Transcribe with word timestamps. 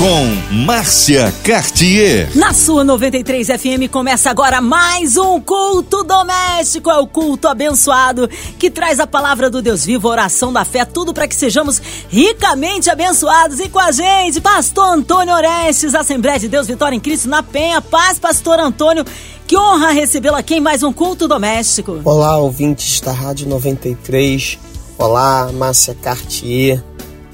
Com 0.00 0.24
Márcia 0.64 1.30
Cartier. 1.44 2.34
Na 2.34 2.54
sua 2.54 2.82
93 2.82 3.48
FM 3.48 3.92
começa 3.92 4.30
agora 4.30 4.58
mais 4.58 5.18
um 5.18 5.38
culto 5.38 6.02
doméstico. 6.02 6.90
É 6.90 6.96
o 6.96 7.06
culto 7.06 7.46
abençoado 7.46 8.26
que 8.58 8.70
traz 8.70 8.98
a 8.98 9.06
palavra 9.06 9.50
do 9.50 9.60
Deus 9.60 9.84
vivo, 9.84 10.08
a 10.08 10.12
oração 10.12 10.54
da 10.54 10.64
fé, 10.64 10.86
tudo 10.86 11.12
para 11.12 11.28
que 11.28 11.34
sejamos 11.34 11.82
ricamente 12.08 12.88
abençoados. 12.88 13.60
E 13.60 13.68
com 13.68 13.78
a 13.78 13.92
gente, 13.92 14.40
Pastor 14.40 14.96
Antônio 14.96 15.34
Orestes, 15.34 15.94
Assembleia 15.94 16.38
de 16.38 16.48
Deus 16.48 16.66
Vitória 16.66 16.96
em 16.96 17.00
Cristo 17.00 17.28
na 17.28 17.42
Penha. 17.42 17.82
Paz, 17.82 18.18
Pastor 18.18 18.58
Antônio. 18.58 19.04
Que 19.46 19.54
honra 19.54 19.90
recebê-lo 19.90 20.36
aqui 20.36 20.54
em 20.54 20.60
mais 20.60 20.82
um 20.82 20.94
culto 20.94 21.28
doméstico. 21.28 22.00
Olá, 22.06 22.38
ouvintes 22.38 23.02
da 23.02 23.12
Rádio 23.12 23.46
93. 23.46 24.58
Olá, 24.96 25.50
Márcia 25.52 25.94
Cartier. 25.94 26.82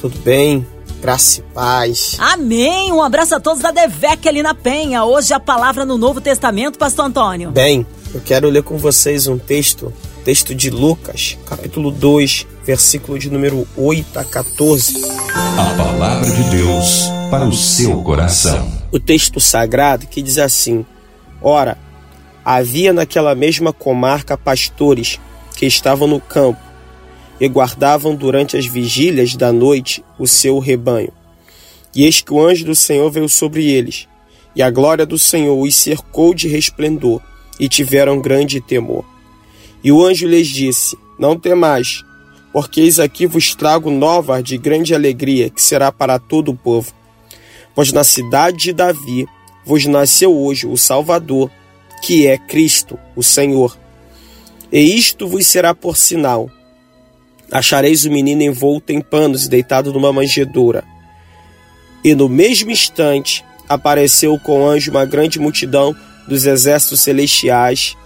Tudo 0.01 0.19
bem? 0.19 0.67
Graça 1.01 1.41
e 1.41 1.43
paz. 1.55 2.17
Amém. 2.19 2.93
Um 2.93 3.03
abraço 3.03 3.35
a 3.35 3.41
todos 3.41 3.63
da 3.63 3.71
Devec 3.71 4.29
ali 4.29 4.43
na 4.43 4.55
Penha. 4.55 5.05
Hoje 5.05 5.33
a 5.33 5.41
palavra 5.41 5.85
no 5.85 5.99
Novo 5.99 6.21
Testamento, 6.21 6.79
Pastor 6.79 7.07
Antônio. 7.07 7.51
Bem, 7.51 7.87
eu 8.15 8.21
quero 8.21 8.49
ler 8.49 8.63
com 8.63 8.79
vocês 8.79 9.27
um 9.27 9.39
texto, 9.39 9.93
texto 10.25 10.55
de 10.55 10.71
Lucas, 10.71 11.37
capítulo 11.47 11.91
2, 11.91 12.47
versículo 12.65 13.19
de 13.19 13.31
número 13.31 13.69
8 13.77 14.19
a 14.19 14.25
14. 14.25 15.05
A 15.35 15.75
palavra 15.77 16.31
de 16.31 16.43
Deus 16.51 17.05
para 17.31 17.45
o 17.45 17.53
seu 17.53 18.03
coração. 18.03 18.73
O 18.91 18.99
texto 18.99 19.39
sagrado 19.39 20.07
que 20.07 20.23
diz 20.23 20.39
assim: 20.39 20.85
Ora, 21.43 21.77
havia 22.45 22.93
naquela 22.93 23.35
mesma 23.35 23.73
comarca 23.73 24.37
pastores 24.37 25.21
que 25.55 25.67
estavam 25.67 26.09
no 26.09 26.21
campo 26.21 26.66
e 27.41 27.49
guardavam 27.49 28.15
durante 28.15 28.57
as 28.57 28.67
vigílias 28.67 29.37
da 29.37 29.53
noite 29.53 30.05
o 30.19 30.27
seu 30.27 30.59
rebanho. 30.59 31.13
E 31.95 32.05
eis 32.05 32.21
que 32.21 32.33
o 32.33 32.45
anjo 32.45 32.65
do 32.65 32.75
Senhor 32.75 33.11
veio 33.11 33.29
sobre 33.29 33.71
eles, 33.71 34.09
e 34.55 34.63
a 34.63 34.71
glória 34.71 35.05
do 35.05 35.19
Senhor 35.19 35.59
os 35.59 35.75
cercou 35.75 36.35
de 36.35 36.49
resplendor, 36.49 37.21
e 37.59 37.69
tiveram 37.69 38.21
grande 38.21 38.61
temor. 38.61 39.05
E 39.83 39.91
o 39.91 40.05
anjo 40.05 40.27
lhes 40.27 40.49
disse: 40.49 40.97
Não 41.19 41.39
temais, 41.39 42.03
porque 42.53 42.81
eis 42.81 42.99
aqui 42.99 43.27
vos 43.27 43.55
trago 43.55 43.91
nova 43.91 44.43
de 44.43 44.59
grande 44.59 44.95
alegria, 44.95 45.51
que 45.51 45.61
será 45.61 45.91
para 45.93 46.19
todo 46.19 46.51
o 46.51 46.57
povo. 46.57 46.93
Pois 47.75 47.93
na 47.93 48.05
cidade 48.05 48.57
de 48.59 48.73
Davi 48.73 49.27
vos 49.65 49.85
nasceu 49.85 50.35
hoje 50.35 50.67
o 50.67 50.77
Salvador, 50.77 51.51
que 52.03 52.27
é 52.27 52.39
Cristo, 52.39 52.99
o 53.15 53.23
Senhor. 53.23 53.77
E 54.73 54.81
isto 54.81 55.29
vos 55.29 55.47
será 55.47 55.75
por 55.75 55.97
sinal: 55.97 56.51
achareis 57.51 58.05
o 58.05 58.11
menino 58.11 58.43
envolto 58.43 58.93
em 58.93 59.01
panos 59.01 59.45
e 59.45 59.49
deitado 59.49 59.93
numa 59.93 60.13
manjedoura. 60.13 60.85
E 62.03 62.15
no 62.15 62.29
mesmo 62.29 62.71
instante 62.71 63.45
apareceu 63.69 64.39
com 64.39 64.63
o 64.63 64.69
anjo 64.69 64.91
uma 64.91 65.05
grande 65.05 65.39
multidão 65.39 65.95
dos 66.27 66.47
exércitos 66.47 67.01
celestiais, 67.01 67.97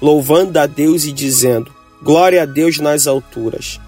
louvando 0.00 0.58
a 0.58 0.66
Deus 0.66 1.04
e 1.04 1.12
dizendo: 1.12 1.72
Glória 2.02 2.42
a 2.42 2.46
Deus 2.46 2.78
nas 2.78 3.06
alturas, 3.06 3.80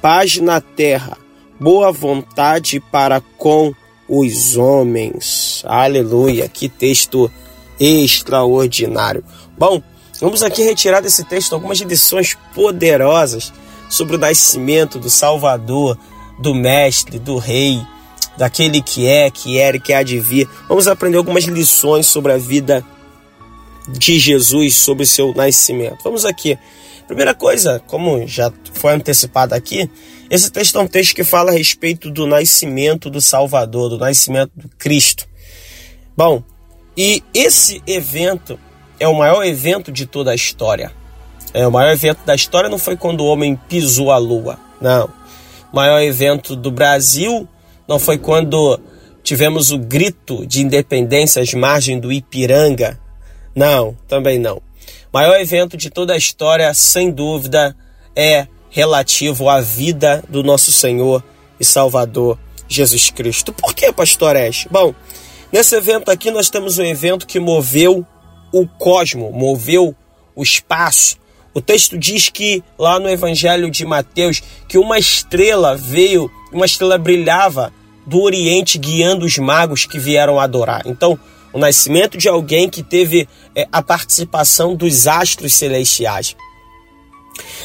paz 0.00 0.38
na 0.38 0.60
terra, 0.60 1.16
boa 1.58 1.92
vontade 1.92 2.80
para 2.80 3.20
com 3.38 3.74
os 4.08 4.56
homens. 4.56 5.62
Aleluia, 5.66 6.48
que 6.48 6.68
texto 6.68 7.30
extraordinário. 7.78 9.24
Bom, 9.56 9.82
vamos 10.20 10.42
aqui 10.42 10.62
retirar 10.62 11.00
desse 11.00 11.24
texto 11.24 11.54
algumas 11.54 11.78
lições 11.78 12.36
poderosas 12.54 13.52
sobre 13.92 14.16
o 14.16 14.18
nascimento 14.18 14.98
do 14.98 15.10
Salvador, 15.10 15.98
do 16.38 16.54
Mestre, 16.54 17.18
do 17.18 17.36
Rei, 17.36 17.78
daquele 18.38 18.80
que 18.80 19.06
é, 19.06 19.30
que 19.30 19.58
era 19.58 19.76
e 19.76 19.80
que 19.80 19.92
há 19.92 20.02
de 20.02 20.18
vir. 20.18 20.48
Vamos 20.66 20.88
aprender 20.88 21.18
algumas 21.18 21.44
lições 21.44 22.06
sobre 22.06 22.32
a 22.32 22.38
vida 22.38 22.82
de 23.86 24.18
Jesus, 24.18 24.76
sobre 24.76 25.04
o 25.04 25.06
seu 25.06 25.34
nascimento. 25.34 25.98
Vamos 26.02 26.24
aqui. 26.24 26.58
Primeira 27.06 27.34
coisa, 27.34 27.82
como 27.86 28.26
já 28.26 28.50
foi 28.72 28.94
antecipado 28.94 29.54
aqui, 29.54 29.90
esse 30.30 30.50
texto 30.50 30.78
é 30.78 30.80
um 30.80 30.86
texto 30.86 31.14
que 31.14 31.22
fala 31.22 31.50
a 31.50 31.54
respeito 31.54 32.10
do 32.10 32.26
nascimento 32.26 33.10
do 33.10 33.20
Salvador, 33.20 33.90
do 33.90 33.98
nascimento 33.98 34.52
do 34.56 34.70
Cristo. 34.78 35.28
Bom, 36.16 36.42
e 36.96 37.22
esse 37.34 37.82
evento 37.86 38.58
é 38.98 39.06
o 39.06 39.14
maior 39.14 39.44
evento 39.44 39.92
de 39.92 40.06
toda 40.06 40.30
a 40.30 40.34
história. 40.34 41.01
É, 41.54 41.66
o 41.66 41.70
maior 41.70 41.92
evento 41.92 42.24
da 42.24 42.34
história 42.34 42.68
não 42.68 42.78
foi 42.78 42.96
quando 42.96 43.20
o 43.20 43.26
homem 43.26 43.58
pisou 43.68 44.10
a 44.10 44.18
lua, 44.18 44.58
não. 44.80 45.06
O 45.72 45.76
maior 45.76 46.00
evento 46.00 46.56
do 46.56 46.70
Brasil 46.70 47.48
não 47.86 47.98
foi 47.98 48.18
quando 48.18 48.80
tivemos 49.22 49.70
o 49.70 49.78
grito 49.78 50.46
de 50.46 50.62
independência 50.62 51.42
às 51.42 51.52
margens 51.54 52.00
do 52.00 52.12
Ipiranga, 52.12 52.98
não, 53.54 53.96
também 54.08 54.38
não. 54.38 54.56
O 54.56 54.62
maior 55.12 55.38
evento 55.40 55.76
de 55.76 55.90
toda 55.90 56.14
a 56.14 56.16
história, 56.16 56.72
sem 56.72 57.10
dúvida, 57.10 57.76
é 58.16 58.46
relativo 58.70 59.48
à 59.48 59.60
vida 59.60 60.24
do 60.28 60.42
nosso 60.42 60.72
Senhor 60.72 61.22
e 61.60 61.64
Salvador 61.64 62.38
Jesus 62.66 63.10
Cristo. 63.10 63.52
Por 63.52 63.74
que, 63.74 63.92
pastor? 63.92 64.34
Bom, 64.70 64.94
nesse 65.52 65.76
evento 65.76 66.10
aqui 66.10 66.30
nós 66.30 66.48
temos 66.48 66.78
um 66.78 66.84
evento 66.84 67.26
que 67.26 67.38
moveu 67.38 68.06
o 68.52 68.66
cosmo, 68.66 69.30
moveu 69.30 69.94
o 70.34 70.42
espaço, 70.42 71.18
o 71.54 71.60
texto 71.60 71.98
diz 71.98 72.28
que 72.28 72.62
lá 72.78 72.98
no 72.98 73.08
Evangelho 73.08 73.70
de 73.70 73.84
Mateus 73.84 74.42
que 74.68 74.78
uma 74.78 74.98
estrela 74.98 75.76
veio, 75.76 76.30
uma 76.52 76.64
estrela 76.64 76.96
brilhava 76.96 77.72
do 78.06 78.20
Oriente 78.20 78.78
guiando 78.78 79.24
os 79.24 79.38
magos 79.38 79.84
que 79.84 79.98
vieram 79.98 80.40
adorar. 80.40 80.82
Então, 80.86 81.18
o 81.52 81.58
nascimento 81.58 82.16
de 82.16 82.28
alguém 82.28 82.68
que 82.68 82.82
teve 82.82 83.28
é, 83.54 83.66
a 83.70 83.82
participação 83.82 84.74
dos 84.74 85.06
astros 85.06 85.54
celestiais. 85.54 86.34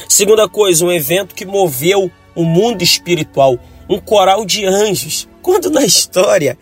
Segunda 0.08 0.48
coisa, 0.48 0.84
um 0.84 0.92
evento 0.92 1.34
que 1.34 1.46
moveu 1.46 2.10
o 2.34 2.44
mundo 2.44 2.82
espiritual, 2.82 3.58
um 3.88 3.98
coral 3.98 4.44
de 4.44 4.64
anjos. 4.64 5.26
Quando 5.42 5.70
na 5.70 5.84
história 5.84 6.58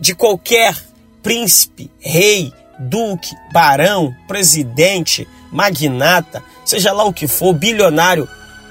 de 0.00 0.14
qualquer 0.14 0.74
príncipe, 1.22 1.90
rei, 2.00 2.52
duque, 2.78 3.30
barão, 3.52 4.14
presidente, 4.26 5.28
magnata, 5.52 6.42
seja 6.64 6.92
lá 6.92 7.04
o 7.04 7.12
que 7.12 7.26
for, 7.26 7.52
bilionário, 7.52 8.28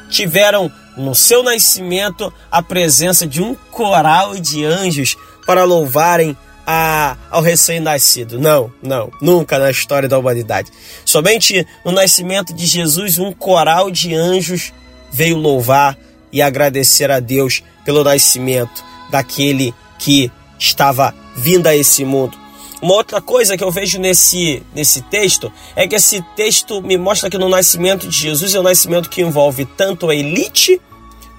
tiveram 0.09 0.72
no 0.97 1.16
seu 1.16 1.41
nascimento 1.41 2.34
a 2.52 2.62
presença 2.62 3.25
de 3.25 3.41
um 3.41 3.56
coral 3.56 4.35
de 4.35 4.66
anjos 4.66 5.16
para 5.46 5.63
louvarem 5.63 6.35
a, 6.66 7.18
ao 7.29 7.41
recém-nascido. 7.41 8.40
Não, 8.40 8.72
não, 8.81 9.12
nunca 9.22 9.57
na 9.57 9.72
história 9.72 10.07
da 10.07 10.18
humanidade. 10.18 10.72
Somente 11.06 11.66
no 11.84 11.91
nascimento 11.91 12.53
de 12.53 12.66
Jesus, 12.66 13.18
um 13.18 13.31
coral 13.31 13.90
de 13.90 14.16
anjos 14.16 14.73
veio 15.12 15.38
louvar 15.38 15.97
e 16.31 16.41
agradecer 16.41 17.12
a 17.12 17.19
Deus 17.19 17.63
pelo 17.84 18.03
nascimento 18.03 18.84
daquele 19.09 19.73
que 20.00 20.31
estava 20.58 21.13
vindo 21.35 21.68
a 21.68 21.75
esse 21.75 22.06
mundo. 22.06 22.38
Uma 22.81 22.95
outra 22.95 23.21
coisa 23.21 23.55
que 23.55 23.63
eu 23.63 23.69
vejo 23.69 23.99
nesse, 23.99 24.63
nesse 24.73 25.01
texto 25.03 25.53
é 25.75 25.87
que 25.87 25.95
esse 25.95 26.21
texto 26.35 26.81
me 26.81 26.97
mostra 26.97 27.29
que 27.29 27.37
no 27.37 27.47
nascimento 27.47 28.07
de 28.07 28.17
Jesus 28.17 28.55
é 28.55 28.59
um 28.59 28.63
nascimento 28.63 29.09
que 29.09 29.21
envolve 29.21 29.65
tanto 29.65 30.09
a 30.09 30.15
elite 30.15 30.81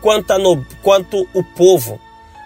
quanto, 0.00 0.30
a 0.30 0.38
no, 0.38 0.64
quanto 0.82 1.26
o 1.34 1.42
povo. 1.42 2.00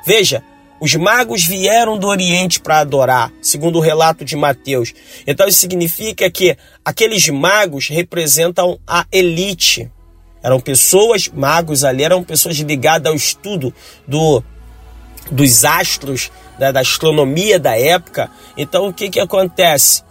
Veja, 0.06 0.42
os 0.80 0.94
magos 0.94 1.44
vieram 1.44 1.98
do 1.98 2.06
Oriente 2.06 2.60
para 2.60 2.78
adorar, 2.78 3.32
segundo 3.42 3.76
o 3.76 3.82
relato 3.82 4.24
de 4.24 4.34
Mateus. 4.34 4.94
Então 5.26 5.46
isso 5.46 5.58
significa 5.58 6.30
que 6.30 6.56
aqueles 6.84 7.28
magos 7.28 7.88
representam 7.88 8.78
a 8.86 9.04
elite. 9.12 9.90
Eram 10.42 10.60
pessoas, 10.60 11.28
magos 11.28 11.84
ali, 11.84 12.02
eram 12.02 12.22
pessoas 12.22 12.56
ligadas 12.56 13.10
ao 13.10 13.16
estudo 13.16 13.74
do, 14.06 14.42
dos 15.30 15.64
astros, 15.64 16.30
da, 16.58 16.72
da 16.72 16.80
astronomia 16.80 17.58
da 17.58 17.78
época. 17.78 18.30
Então 18.56 18.88
o 18.88 18.92
que, 18.92 19.08
que 19.10 19.20
acontece? 19.20 20.02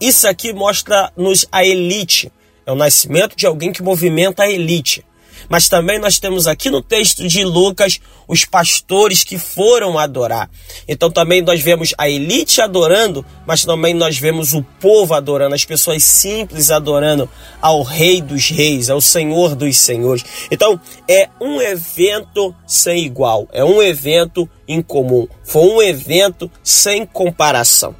Isso 0.00 0.28
aqui 0.28 0.52
mostra-nos 0.52 1.46
a 1.50 1.64
elite. 1.64 2.32
É 2.66 2.72
o 2.72 2.74
nascimento 2.76 3.36
de 3.36 3.46
alguém 3.46 3.72
que 3.72 3.82
movimenta 3.82 4.42
a 4.42 4.50
elite. 4.50 5.04
Mas 5.48 5.68
também 5.68 5.98
nós 5.98 6.18
temos 6.18 6.46
aqui 6.46 6.70
no 6.70 6.82
texto 6.82 7.26
de 7.26 7.44
Lucas 7.44 8.00
os 8.28 8.44
pastores 8.44 9.22
que 9.24 9.38
foram 9.38 9.98
adorar. 9.98 10.50
Então 10.88 11.10
também 11.10 11.42
nós 11.42 11.60
vemos 11.60 11.94
a 11.96 12.08
elite 12.08 12.60
adorando, 12.60 13.24
mas 13.46 13.64
também 13.64 13.94
nós 13.94 14.18
vemos 14.18 14.52
o 14.52 14.62
povo 14.80 15.14
adorando, 15.14 15.54
as 15.54 15.64
pessoas 15.64 16.02
simples 16.02 16.70
adorando 16.70 17.28
ao 17.60 17.82
Rei 17.82 18.20
dos 18.20 18.50
Reis, 18.50 18.90
ao 18.90 19.00
Senhor 19.00 19.54
dos 19.54 19.76
Senhores. 19.76 20.24
Então 20.50 20.80
é 21.08 21.28
um 21.40 21.60
evento 21.60 22.54
sem 22.66 23.04
igual, 23.04 23.48
é 23.52 23.64
um 23.64 23.82
evento 23.82 24.48
incomum, 24.66 25.28
foi 25.44 25.62
um 25.62 25.82
evento 25.82 26.50
sem 26.62 27.06
comparação. 27.06 27.94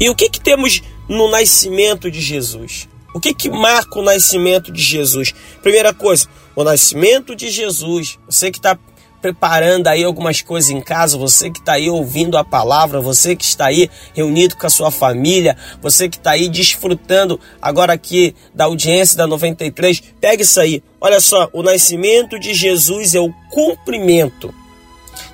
E 0.00 0.08
o 0.08 0.14
que, 0.14 0.28
que 0.28 0.40
temos 0.40 0.82
no 1.08 1.30
nascimento 1.30 2.10
de 2.10 2.20
Jesus? 2.20 2.88
O 3.18 3.20
que, 3.20 3.34
que 3.34 3.50
marca 3.50 3.98
o 3.98 4.02
nascimento 4.02 4.70
de 4.70 4.80
Jesus? 4.80 5.34
Primeira 5.60 5.92
coisa, 5.92 6.28
o 6.54 6.62
nascimento 6.62 7.34
de 7.34 7.50
Jesus. 7.50 8.16
Você 8.30 8.48
que 8.48 8.60
está 8.60 8.78
preparando 9.20 9.88
aí 9.88 10.04
algumas 10.04 10.40
coisas 10.40 10.70
em 10.70 10.80
casa, 10.80 11.18
você 11.18 11.50
que 11.50 11.58
está 11.58 11.72
aí 11.72 11.90
ouvindo 11.90 12.38
a 12.38 12.44
palavra, 12.44 13.00
você 13.00 13.34
que 13.34 13.42
está 13.42 13.66
aí 13.66 13.90
reunido 14.14 14.56
com 14.56 14.64
a 14.64 14.70
sua 14.70 14.92
família, 14.92 15.56
você 15.82 16.08
que 16.08 16.16
está 16.16 16.30
aí 16.30 16.48
desfrutando 16.48 17.40
agora 17.60 17.92
aqui 17.92 18.36
da 18.54 18.66
audiência 18.66 19.16
da 19.16 19.26
93, 19.26 20.00
pegue 20.20 20.44
isso 20.44 20.60
aí. 20.60 20.80
Olha 21.00 21.18
só, 21.18 21.50
o 21.52 21.60
nascimento 21.60 22.38
de 22.38 22.54
Jesus 22.54 23.16
é 23.16 23.20
o 23.20 23.34
cumprimento 23.50 24.54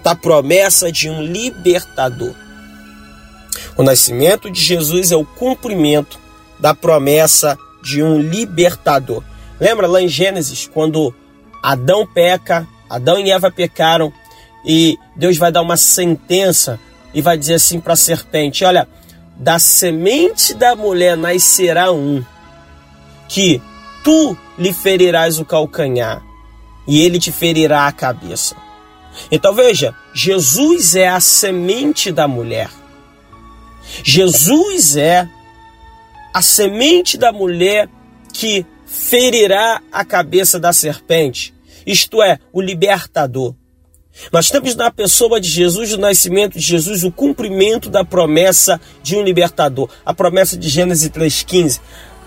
da 0.02 0.14
promessa 0.14 0.90
de 0.90 1.10
um 1.10 1.22
libertador. 1.22 2.34
O 3.76 3.82
nascimento 3.82 4.50
de 4.50 4.62
Jesus 4.62 5.12
é 5.12 5.16
o 5.16 5.26
cumprimento 5.26 6.24
da 6.58 6.74
promessa 6.74 7.58
de 7.84 8.02
um 8.02 8.20
libertador. 8.20 9.22
Lembra 9.60 9.86
lá 9.86 10.00
em 10.00 10.08
Gênesis, 10.08 10.68
quando 10.72 11.14
Adão 11.62 12.06
peca, 12.06 12.66
Adão 12.88 13.18
e 13.20 13.30
Eva 13.30 13.50
pecaram 13.50 14.12
e 14.64 14.98
Deus 15.14 15.36
vai 15.36 15.52
dar 15.52 15.62
uma 15.62 15.76
sentença 15.76 16.80
e 17.12 17.20
vai 17.20 17.36
dizer 17.36 17.54
assim 17.54 17.78
para 17.78 17.92
a 17.92 17.96
serpente: 17.96 18.64
Olha, 18.64 18.88
da 19.36 19.58
semente 19.58 20.54
da 20.54 20.74
mulher 20.74 21.16
nascerá 21.16 21.92
um 21.92 22.24
que 23.28 23.60
tu 24.02 24.36
lhe 24.58 24.72
ferirás 24.72 25.38
o 25.38 25.44
calcanhar 25.44 26.22
e 26.86 27.00
ele 27.00 27.18
te 27.18 27.32
ferirá 27.32 27.86
a 27.86 27.92
cabeça. 27.92 28.56
Então 29.30 29.54
veja, 29.54 29.94
Jesus 30.12 30.96
é 30.96 31.08
a 31.08 31.20
semente 31.20 32.10
da 32.10 32.26
mulher. 32.26 32.70
Jesus 34.02 34.96
é 34.96 35.28
a 36.34 36.42
semente 36.42 37.16
da 37.16 37.32
mulher 37.32 37.88
que 38.32 38.66
ferirá 38.84 39.80
a 39.92 40.04
cabeça 40.04 40.58
da 40.58 40.72
serpente, 40.72 41.54
isto 41.86 42.20
é, 42.20 42.40
o 42.52 42.60
libertador. 42.60 43.54
Nós 44.32 44.50
temos 44.50 44.74
na 44.74 44.90
pessoa 44.90 45.40
de 45.40 45.48
Jesus, 45.48 45.92
no 45.92 45.98
nascimento 45.98 46.58
de 46.58 46.64
Jesus, 46.64 47.04
o 47.04 47.12
cumprimento 47.12 47.88
da 47.88 48.04
promessa 48.04 48.80
de 49.00 49.16
um 49.16 49.22
libertador, 49.22 49.88
a 50.04 50.12
promessa 50.12 50.56
de 50.56 50.68
Gênesis 50.68 51.08
3,15. 51.08 51.80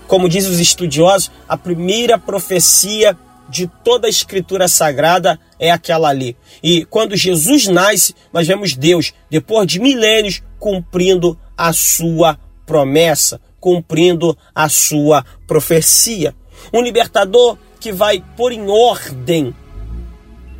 Como 0.06 0.28
dizem 0.28 0.52
os 0.52 0.58
estudiosos, 0.58 1.30
a 1.46 1.56
primeira 1.56 2.18
profecia 2.18 3.16
de 3.48 3.66
toda 3.82 4.06
a 4.06 4.10
escritura 4.10 4.68
sagrada 4.68 5.38
é 5.58 5.70
aquela 5.70 6.08
ali. 6.08 6.36
E 6.62 6.84
quando 6.86 7.16
Jesus 7.16 7.66
nasce, 7.66 8.14
nós 8.32 8.46
vemos 8.46 8.74
Deus, 8.74 9.12
depois 9.30 9.66
de 9.66 9.80
milênios, 9.80 10.42
cumprindo 10.58 11.38
a 11.56 11.72
sua 11.72 12.38
promessa, 12.66 13.40
cumprindo 13.68 14.34
a 14.54 14.66
sua 14.66 15.22
profecia. 15.46 16.34
Um 16.72 16.80
libertador 16.80 17.58
que 17.78 17.92
vai 17.92 18.24
pôr 18.34 18.50
em 18.50 18.66
ordem 18.66 19.54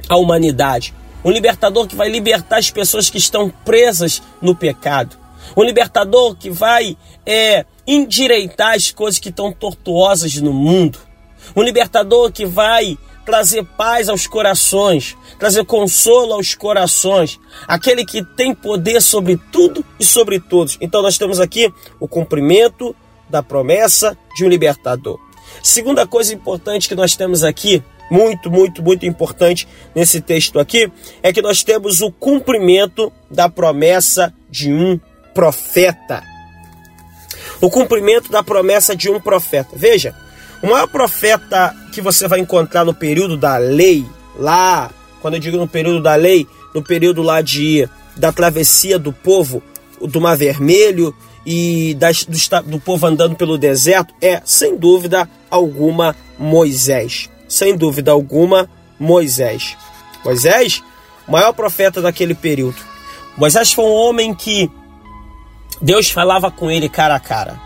a 0.06 0.16
humanidade. 0.18 0.92
Um 1.24 1.30
libertador 1.30 1.86
que 1.86 1.96
vai 1.96 2.10
libertar 2.10 2.58
as 2.58 2.70
pessoas 2.70 3.08
que 3.08 3.16
estão 3.16 3.48
presas 3.64 4.22
no 4.42 4.54
pecado. 4.54 5.16
Um 5.56 5.62
libertador 5.62 6.36
que 6.36 6.50
vai 6.50 6.98
é, 7.24 7.64
endireitar 7.86 8.74
as 8.74 8.90
coisas 8.90 9.18
que 9.18 9.30
estão 9.30 9.50
tortuosas 9.50 10.36
no 10.36 10.52
mundo. 10.52 10.98
Um 11.56 11.62
libertador 11.62 12.30
que 12.30 12.44
vai 12.44 12.98
trazer 13.28 13.62
paz 13.62 14.08
aos 14.08 14.26
corações, 14.26 15.14
trazer 15.38 15.62
consolo 15.66 16.32
aos 16.32 16.54
corações, 16.54 17.38
aquele 17.66 18.02
que 18.02 18.24
tem 18.24 18.54
poder 18.54 19.02
sobre 19.02 19.38
tudo 19.52 19.84
e 20.00 20.04
sobre 20.04 20.40
todos. 20.40 20.78
Então 20.80 21.02
nós 21.02 21.18
temos 21.18 21.38
aqui 21.38 21.70
o 22.00 22.08
cumprimento 22.08 22.96
da 23.28 23.42
promessa 23.42 24.16
de 24.34 24.46
um 24.46 24.48
libertador. 24.48 25.20
Segunda 25.62 26.06
coisa 26.06 26.32
importante 26.32 26.88
que 26.88 26.94
nós 26.94 27.16
temos 27.16 27.44
aqui, 27.44 27.82
muito, 28.10 28.50
muito, 28.50 28.82
muito 28.82 29.04
importante 29.04 29.68
nesse 29.94 30.22
texto 30.22 30.58
aqui, 30.58 30.90
é 31.22 31.30
que 31.30 31.42
nós 31.42 31.62
temos 31.62 32.00
o 32.00 32.10
cumprimento 32.10 33.12
da 33.30 33.46
promessa 33.46 34.32
de 34.48 34.72
um 34.72 34.98
profeta. 35.34 36.24
O 37.60 37.68
cumprimento 37.68 38.32
da 38.32 38.42
promessa 38.42 38.96
de 38.96 39.10
um 39.10 39.20
profeta. 39.20 39.76
Veja, 39.76 40.14
o 40.62 40.68
maior 40.68 40.88
profeta 40.88 41.74
que 41.88 42.00
você 42.00 42.28
vai 42.28 42.40
encontrar 42.40 42.84
no 42.84 42.94
período 42.94 43.36
da 43.36 43.56
lei, 43.56 44.06
lá, 44.36 44.90
quando 45.20 45.34
eu 45.34 45.40
digo 45.40 45.56
no 45.56 45.68
período 45.68 46.02
da 46.02 46.14
lei, 46.14 46.46
no 46.74 46.82
período 46.82 47.22
lá 47.22 47.40
de 47.40 47.88
da 48.16 48.32
travessia 48.32 48.98
do 48.98 49.12
povo 49.12 49.62
do 50.00 50.20
Mar 50.20 50.36
Vermelho 50.36 51.14
e 51.46 51.94
das, 51.94 52.24
do, 52.24 52.62
do 52.62 52.80
povo 52.80 53.06
andando 53.06 53.36
pelo 53.36 53.56
deserto, 53.56 54.12
é, 54.20 54.42
sem 54.44 54.76
dúvida 54.76 55.28
alguma, 55.50 56.14
Moisés. 56.38 57.30
Sem 57.48 57.76
dúvida 57.76 58.10
alguma, 58.10 58.68
Moisés. 58.98 59.76
Moisés, 60.24 60.82
o 61.26 61.32
maior 61.32 61.52
profeta 61.52 62.02
daquele 62.02 62.34
período. 62.34 62.76
Moisés 63.36 63.72
foi 63.72 63.84
um 63.84 63.94
homem 63.94 64.34
que 64.34 64.70
Deus 65.80 66.10
falava 66.10 66.50
com 66.50 66.70
ele 66.70 66.88
cara 66.88 67.14
a 67.14 67.20
cara. 67.20 67.58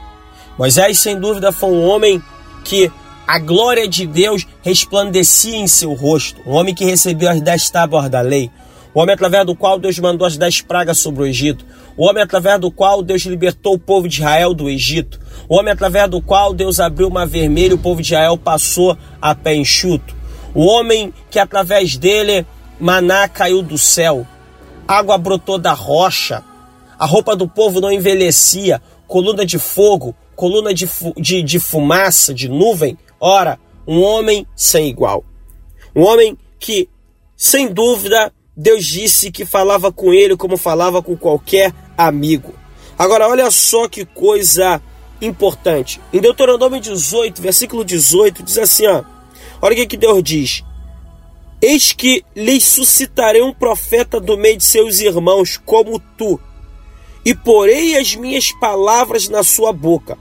Moisés, 0.59 0.99
sem 0.99 1.19
dúvida, 1.19 1.51
foi 1.51 1.71
um 1.71 1.83
homem 1.83 2.23
que 2.63 2.93
a 3.27 3.39
glória 3.39 3.89
de 3.89 4.07
Deus 4.07 4.47
resplandecia 4.63 5.57
em 5.57 5.67
seu 5.67 5.93
rosto. 5.95 6.41
Um 6.47 6.53
homem 6.53 6.75
que 6.75 6.85
recebeu 6.85 7.31
as 7.31 7.41
dez 7.41 7.71
tábuas 7.71 8.09
da 8.11 8.21
lei. 8.21 8.51
O 8.95 9.01
homem 9.01 9.15
através 9.15 9.47
do 9.47 9.55
qual 9.55 9.79
Deus 9.79 9.99
mandou 9.99 10.27
as 10.27 10.37
dez 10.37 10.61
pragas 10.61 10.99
sobre 10.99 11.23
o 11.23 11.27
Egito. 11.27 11.65
O 11.97 12.05
homem 12.05 12.23
através 12.23 12.61
do 12.61 12.71
qual 12.71 13.03
Deus 13.03 13.23
libertou 13.23 13.75
o 13.75 13.79
povo 13.79 14.09
de 14.09 14.19
Israel 14.19 14.53
do 14.53 14.69
Egito. 14.69 15.21
O 15.49 15.57
homem 15.57 15.73
através 15.73 16.11
do 16.11 16.21
qual 16.21 16.53
Deus 16.53 16.81
abriu 16.81 17.09
uma 17.09 17.25
vermelha 17.25 17.73
e 17.73 17.75
o 17.75 17.79
povo 17.79 18.03
de 18.03 18.09
Israel 18.09 18.37
passou 18.37 18.97
a 19.21 19.35
pé 19.35 19.55
enxuto. 19.55 20.15
O 20.55 20.67
homem 20.67 21.13
que 21.31 21.39
através 21.39 21.97
dele 21.97 22.45
maná 22.79 23.29
caiu 23.29 23.63
do 23.63 23.79
céu. 23.79 24.27
Água 24.87 25.17
brotou 25.17 25.59
da 25.59 25.73
rocha. 25.73 26.43
A 26.99 27.07
roupa 27.07 27.35
do 27.35 27.49
povo 27.49 27.81
não 27.81 27.91
envelhecia. 27.91 28.83
Coluna 29.07 29.47
de 29.47 29.59
fogo 29.59 30.15
coluna 30.43 30.75
de, 30.75 30.89
de, 31.17 31.43
de 31.43 31.61
fumaça, 31.61 32.35
de 32.35 32.49
nuvem. 32.49 32.99
Ora, 33.25 33.57
um 33.87 34.03
homem 34.03 34.45
sem 34.57 34.89
igual. 34.89 35.25
Um 35.95 36.03
homem 36.03 36.37
que, 36.59 36.89
sem 37.37 37.73
dúvida, 37.73 38.35
Deus 38.57 38.85
disse 38.85 39.31
que 39.31 39.45
falava 39.45 39.93
com 39.93 40.13
ele 40.13 40.37
como 40.37 40.57
falava 40.57 41.01
com 41.01 41.17
qualquer 41.17 41.73
amigo. 41.97 42.53
Agora, 42.99 43.29
olha 43.29 43.49
só 43.53 43.89
que 43.89 44.05
coisa 44.05 44.83
importante. 45.21 46.01
Em 46.13 46.21
Deuteronômio 46.21 46.81
18, 46.81 47.41
versículo 47.41 47.85
18, 47.85 48.43
diz 48.43 48.59
assim: 48.59 48.89
ó, 48.89 49.05
olha 49.61 49.75
o 49.75 49.77
que, 49.77 49.87
que 49.87 49.97
Deus 49.97 50.21
diz. 50.21 50.65
Eis 51.63 51.93
que 51.93 52.25
lhes 52.35 52.65
suscitarei 52.65 53.41
um 53.41 53.55
profeta 53.55 54.19
do 54.19 54.37
meio 54.37 54.57
de 54.57 54.65
seus 54.65 54.99
irmãos, 54.99 55.61
como 55.65 56.01
tu, 56.19 56.41
e 57.25 57.37
porei 57.37 57.97
as 57.97 58.17
minhas 58.17 58.51
palavras 58.59 59.29
na 59.29 59.45
sua 59.45 59.73
boca, 59.73 60.19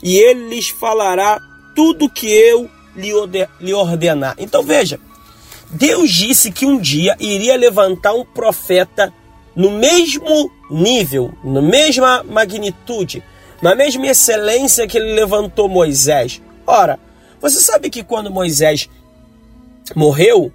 e 0.00 0.16
ele 0.16 0.48
lhes 0.48 0.68
falará 0.68 1.40
tudo 1.76 2.10
que 2.10 2.26
eu 2.26 2.68
lhe 2.96 3.72
ordenar. 3.74 4.34
Então 4.38 4.62
veja, 4.62 4.98
Deus 5.70 6.10
disse 6.10 6.50
que 6.50 6.64
um 6.64 6.80
dia 6.80 7.14
iria 7.20 7.56
levantar 7.56 8.14
um 8.14 8.24
profeta 8.24 9.12
no 9.54 9.70
mesmo 9.70 10.50
nível, 10.70 11.32
na 11.44 11.60
mesma 11.60 12.24
magnitude, 12.24 13.22
na 13.60 13.74
mesma 13.74 14.06
excelência 14.06 14.86
que 14.86 14.96
ele 14.96 15.12
levantou 15.12 15.68
Moisés. 15.68 16.40
Ora, 16.66 16.98
você 17.40 17.60
sabe 17.60 17.90
que 17.90 18.02
quando 18.02 18.30
Moisés 18.30 18.88
morreu, 19.94 20.50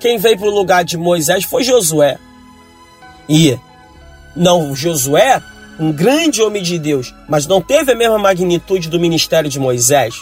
quem 0.00 0.18
veio 0.18 0.38
para 0.38 0.48
o 0.48 0.54
lugar 0.54 0.84
de 0.84 0.96
Moisés 0.96 1.44
foi 1.44 1.64
Josué. 1.64 2.18
E 3.28 3.58
não, 4.36 4.74
Josué, 4.74 5.42
um 5.78 5.92
grande 5.92 6.42
homem 6.42 6.62
de 6.62 6.78
Deus, 6.78 7.14
mas 7.28 7.46
não 7.46 7.60
teve 7.60 7.92
a 7.92 7.94
mesma 7.94 8.18
magnitude 8.18 8.88
do 8.88 8.98
ministério 8.98 9.48
de 9.48 9.58
Moisés. 9.58 10.14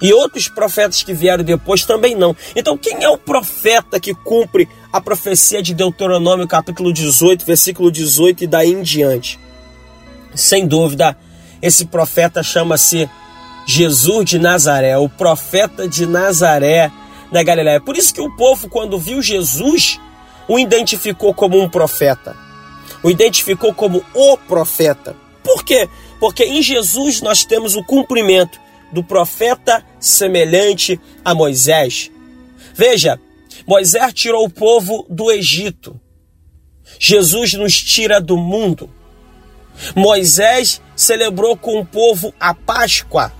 E 0.00 0.12
outros 0.12 0.48
profetas 0.48 1.02
que 1.02 1.12
vieram 1.12 1.44
depois 1.44 1.84
também 1.84 2.16
não. 2.16 2.34
Então, 2.56 2.76
quem 2.76 3.04
é 3.04 3.08
o 3.08 3.18
profeta 3.18 4.00
que 4.00 4.14
cumpre 4.14 4.68
a 4.92 5.00
profecia 5.00 5.62
de 5.62 5.74
Deuteronômio, 5.74 6.48
capítulo 6.48 6.92
18, 6.92 7.44
versículo 7.44 7.90
18 7.92 8.44
e 8.44 8.46
daí 8.46 8.72
em 8.72 8.82
diante? 8.82 9.38
Sem 10.34 10.66
dúvida, 10.66 11.16
esse 11.60 11.84
profeta 11.84 12.42
chama-se 12.42 13.08
Jesus 13.66 14.24
de 14.24 14.38
Nazaré, 14.38 14.96
o 14.96 15.08
profeta 15.08 15.86
de 15.86 16.06
Nazaré 16.06 16.90
na 17.30 17.42
Galiléia. 17.42 17.80
Por 17.80 17.96
isso 17.96 18.12
que 18.12 18.20
o 18.20 18.34
povo, 18.34 18.68
quando 18.68 18.98
viu 18.98 19.22
Jesus, 19.22 20.00
o 20.48 20.58
identificou 20.58 21.32
como 21.32 21.60
um 21.60 21.68
profeta 21.68 22.34
o 23.02 23.10
identificou 23.10 23.74
como 23.74 24.04
o 24.14 24.36
profeta. 24.36 25.16
Por 25.42 25.64
quê? 25.64 25.88
Porque 26.20 26.44
em 26.44 26.62
Jesus 26.62 27.20
nós 27.20 27.44
temos 27.44 27.74
o 27.74 27.84
cumprimento 27.84 28.60
do 28.92 29.02
profeta 29.02 29.84
semelhante 29.98 31.00
a 31.24 31.34
Moisés. 31.34 32.10
Veja, 32.74 33.18
Moisés 33.66 34.12
tirou 34.12 34.44
o 34.44 34.50
povo 34.50 35.06
do 35.08 35.30
Egito. 35.30 36.00
Jesus 36.98 37.54
nos 37.54 37.76
tira 37.76 38.20
do 38.20 38.36
mundo. 38.36 38.88
Moisés 39.96 40.80
celebrou 40.94 41.56
com 41.56 41.80
o 41.80 41.86
povo 41.86 42.32
a 42.38 42.54
Páscoa. 42.54 43.32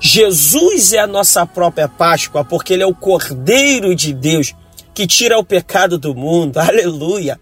Jesus 0.00 0.92
é 0.92 0.98
a 0.98 1.06
nossa 1.06 1.44
própria 1.44 1.88
Páscoa, 1.88 2.44
porque 2.44 2.72
ele 2.72 2.82
é 2.82 2.86
o 2.86 2.94
Cordeiro 2.94 3.94
de 3.94 4.12
Deus 4.12 4.54
que 4.94 5.06
tira 5.06 5.38
o 5.38 5.44
pecado 5.44 5.98
do 5.98 6.14
mundo. 6.14 6.58
Aleluia. 6.58 7.38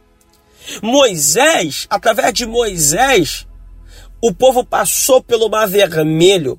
Moisés, 0.82 1.86
através 1.88 2.32
de 2.32 2.46
Moisés, 2.46 3.46
o 4.20 4.32
povo 4.32 4.64
passou 4.64 5.22
pelo 5.22 5.48
Mar 5.48 5.68
Vermelho. 5.68 6.58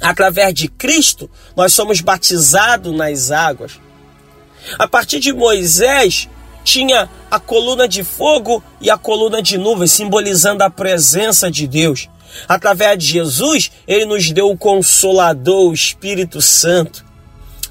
Através 0.00 0.54
de 0.54 0.68
Cristo, 0.68 1.30
nós 1.56 1.72
somos 1.72 2.00
batizados 2.00 2.96
nas 2.96 3.30
águas. 3.30 3.80
A 4.78 4.86
partir 4.86 5.20
de 5.20 5.32
Moisés, 5.32 6.28
tinha 6.64 7.08
a 7.30 7.38
coluna 7.38 7.88
de 7.88 8.04
fogo 8.04 8.62
e 8.80 8.90
a 8.90 8.96
coluna 8.96 9.42
de 9.42 9.58
nuvem, 9.58 9.86
simbolizando 9.86 10.62
a 10.62 10.70
presença 10.70 11.50
de 11.50 11.66
Deus. 11.66 12.08
Através 12.48 12.98
de 12.98 13.06
Jesus, 13.06 13.70
ele 13.86 14.04
nos 14.04 14.30
deu 14.30 14.48
o 14.50 14.56
consolador, 14.56 15.70
o 15.70 15.74
Espírito 15.74 16.40
Santo. 16.40 17.04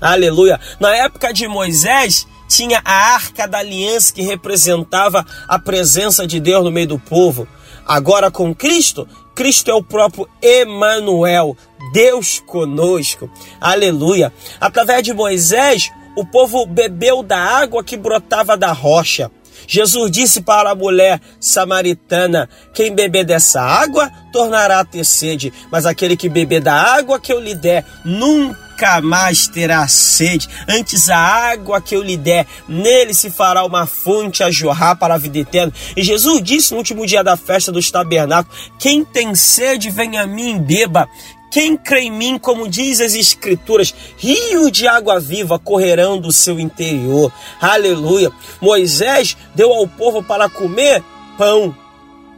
Aleluia. 0.02 0.60
Na 0.80 0.96
época 0.96 1.34
de 1.34 1.48
Moisés, 1.48 2.28
tinha 2.50 2.82
a 2.84 3.14
arca 3.14 3.48
da 3.48 3.60
aliança 3.60 4.12
que 4.12 4.24
representava 4.24 5.26
a 5.48 5.60
presença 5.60 6.26
de 6.26 6.40
Deus 6.40 6.64
no 6.66 6.72
meio 6.72 6.88
do 6.88 7.00
povo. 7.00 7.48
Agora 7.88 8.30
com 8.30 8.54
Cristo, 8.54 9.08
Cristo 9.36 9.72
é 9.72 9.74
o 9.74 9.84
próprio 9.84 10.28
Emanuel, 10.42 11.56
Deus 11.94 12.44
conosco. 12.46 13.30
Aleluia. 13.62 14.34
Através 14.60 15.04
de 15.04 15.14
Moisés, 15.14 15.92
o 16.16 16.26
povo 16.26 16.66
bebeu 16.66 17.24
da 17.24 17.40
água 17.40 17.84
que 17.84 17.96
brotava 17.96 18.58
da 18.58 18.72
rocha. 18.72 19.32
Jesus 19.68 20.10
disse 20.10 20.42
para 20.42 20.72
a 20.72 20.76
mulher 20.76 21.22
samaritana: 21.40 22.50
Quem 22.74 22.94
beber 22.94 23.24
dessa 23.24 23.62
água 23.62 24.12
tornará 24.34 24.80
a 24.80 24.86
ter 24.86 25.06
sede, 25.06 25.54
mas 25.72 25.86
aquele 25.86 26.18
que 26.18 26.28
beber 26.28 26.62
da 26.62 26.74
água 26.74 27.20
que 27.20 27.32
eu 27.32 27.40
lhe 27.40 27.54
der 27.54 27.86
nunca 28.04 28.69
mais 29.02 29.48
terá 29.48 29.88
sede. 29.88 30.48
Antes 30.68 31.10
a 31.10 31.18
água 31.18 31.82
que 31.82 31.96
eu 31.96 32.02
lhe 32.02 32.18
der, 32.18 32.46
nele 32.68 33.14
se 33.14 33.30
fará 33.30 33.64
uma 33.66 33.86
fonte 33.86 34.44
a 34.44 34.52
jorrar 34.52 34.96
para 34.98 35.16
a 35.16 35.18
vida 35.18 35.40
eterna. 35.40 35.74
E 35.96 36.04
Jesus 36.04 36.42
disse 36.44 36.72
no 36.72 36.78
último 36.78 37.06
dia 37.06 37.24
da 37.24 37.36
festa 37.38 37.72
dos 37.72 37.90
tabernáculos: 37.92 38.72
Quem 38.80 39.04
tem 39.04 39.36
sede, 39.36 39.90
venha 39.90 40.24
a 40.24 40.28
mim 40.28 40.56
e 40.56 40.60
beba. 40.60 41.08
Quem 41.52 41.76
crê 41.76 42.02
em 42.02 42.12
mim, 42.12 42.38
como 42.38 42.70
diz 42.70 43.02
as 43.02 43.16
Escrituras, 43.16 43.94
rio 44.18 44.70
de 44.70 44.88
água 44.88 45.20
viva 45.20 45.58
correrão 45.58 46.20
do 46.20 46.32
seu 46.32 46.60
interior. 46.60 47.32
Aleluia. 47.60 48.32
Moisés 48.62 49.36
deu 49.56 49.74
ao 49.74 49.88
povo 49.88 50.22
para 50.22 50.48
comer 50.48 51.04
pão. 51.38 51.76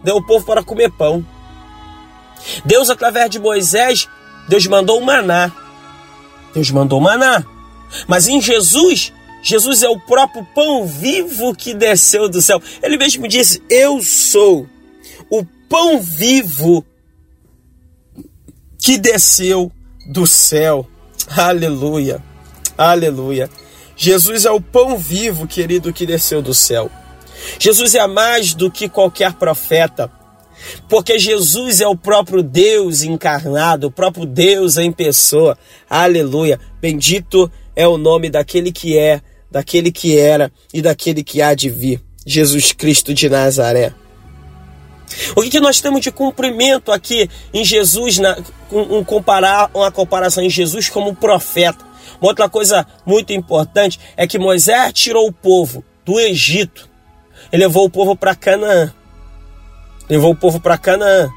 Deu 0.02 0.16
ao 0.16 0.24
povo 0.24 0.46
para 0.46 0.64
comer 0.64 0.90
pão. 0.92 1.26
Deus, 2.64 2.90
através 2.90 3.30
de 3.30 3.38
Moisés, 3.38 4.08
Deus 4.48 4.66
mandou 4.68 4.98
o 4.98 5.06
maná. 5.06 5.52
Deus 6.54 6.72
mandou 6.72 7.00
maná. 7.00 7.44
Mas 8.08 8.28
em 8.28 8.42
Jesus, 8.42 9.12
Jesus 9.42 9.84
é 9.84 9.90
o 9.90 10.00
próprio 10.00 10.46
pão 10.54 10.86
vivo 10.86 11.56
que 11.56 11.74
desceu 11.74 12.30
do 12.30 12.42
céu. 12.42 12.62
Ele 12.82 12.98
mesmo 12.98 13.28
disse: 13.28 13.62
Eu 13.70 14.02
sou 14.04 14.68
o 15.30 15.44
pão 15.68 16.02
vivo 16.02 16.86
que 18.78 18.98
desceu 18.98 19.72
do 20.06 20.28
céu. 20.28 20.88
Aleluia, 21.28 22.22
aleluia. 22.78 23.50
Jesus 23.96 24.46
é 24.46 24.52
o 24.52 24.60
pão 24.60 24.98
vivo, 24.98 25.48
querido, 25.48 25.94
que 25.94 26.06
desceu 26.06 26.42
do 26.42 26.54
céu. 26.54 26.90
Jesus 27.60 27.96
é 27.96 28.06
mais 28.08 28.54
do 28.54 28.72
que 28.72 28.90
qualquer 28.90 29.34
profeta, 29.34 30.12
porque 30.90 31.18
Jesus 31.20 31.82
é 31.82 31.88
o 31.88 31.96
próprio 31.96 32.44
Deus 32.44 33.04
encarnado, 33.04 33.88
o 33.88 33.92
próprio 33.92 34.26
Deus 34.26 34.78
em 34.78 34.92
pessoa. 34.92 35.58
Aleluia. 35.90 36.60
Bendito 36.80 37.52
é 37.76 37.88
o 37.88 37.98
nome 37.98 38.30
daquele 38.30 38.72
que 38.72 38.98
é, 38.98 39.22
daquele 39.50 39.92
que 39.92 40.18
era 40.18 40.52
e 40.74 40.82
daquele 40.82 41.24
que 41.24 41.42
há 41.42 41.54
de 41.54 41.70
vir. 41.70 42.02
Jesus 42.26 42.72
Cristo 42.72 43.14
de 43.14 43.28
Nazaré. 43.30 43.94
O 45.36 45.42
que, 45.42 45.50
que 45.50 45.60
nós 45.60 45.82
temos 45.82 46.02
de 46.02 46.12
cumprimento 46.12 46.92
aqui 46.92 47.30
em 47.54 47.66
Jesus, 47.66 48.18
na, 48.18 48.38
um, 48.72 49.04
comparar, 49.04 49.70
uma 49.74 49.92
comparação 49.92 50.44
em 50.44 50.50
Jesus 50.50 50.90
como 50.90 51.16
profeta? 51.16 51.84
Uma 52.22 52.30
outra 52.30 52.48
coisa 52.48 52.86
muito 53.06 53.34
importante 53.34 54.00
é 54.16 54.28
que 54.28 54.40
Moisés 54.40 54.94
tirou 54.94 55.28
o 55.28 55.34
povo 55.34 55.84
do 56.06 56.20
Egito 56.20 56.90
e 57.52 57.58
levou 57.58 57.86
o 57.86 57.90
povo 57.90 58.16
para 58.16 58.36
Canaã. 58.36 58.94
Levou 60.10 60.32
o 60.32 60.36
povo 60.36 60.60
para 60.60 60.78
Canaã. 60.78 61.30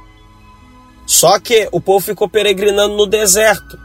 Só 1.07 1.39
que 1.39 1.69
o 1.71 1.81
povo 1.81 2.05
ficou 2.05 2.29
peregrinando 2.29 2.97
no 2.97 3.07
deserto 3.07 3.79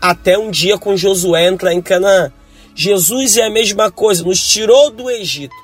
até 0.00 0.36
um 0.38 0.50
dia 0.50 0.78
com 0.78 0.96
Josué 0.96 1.46
entrar 1.46 1.72
em 1.72 1.82
Canaã. 1.82 2.32
Jesus 2.74 3.36
é 3.36 3.44
a 3.44 3.50
mesma 3.50 3.90
coisa, 3.90 4.24
nos 4.24 4.40
tirou 4.40 4.90
do 4.90 5.10
Egito. 5.10 5.54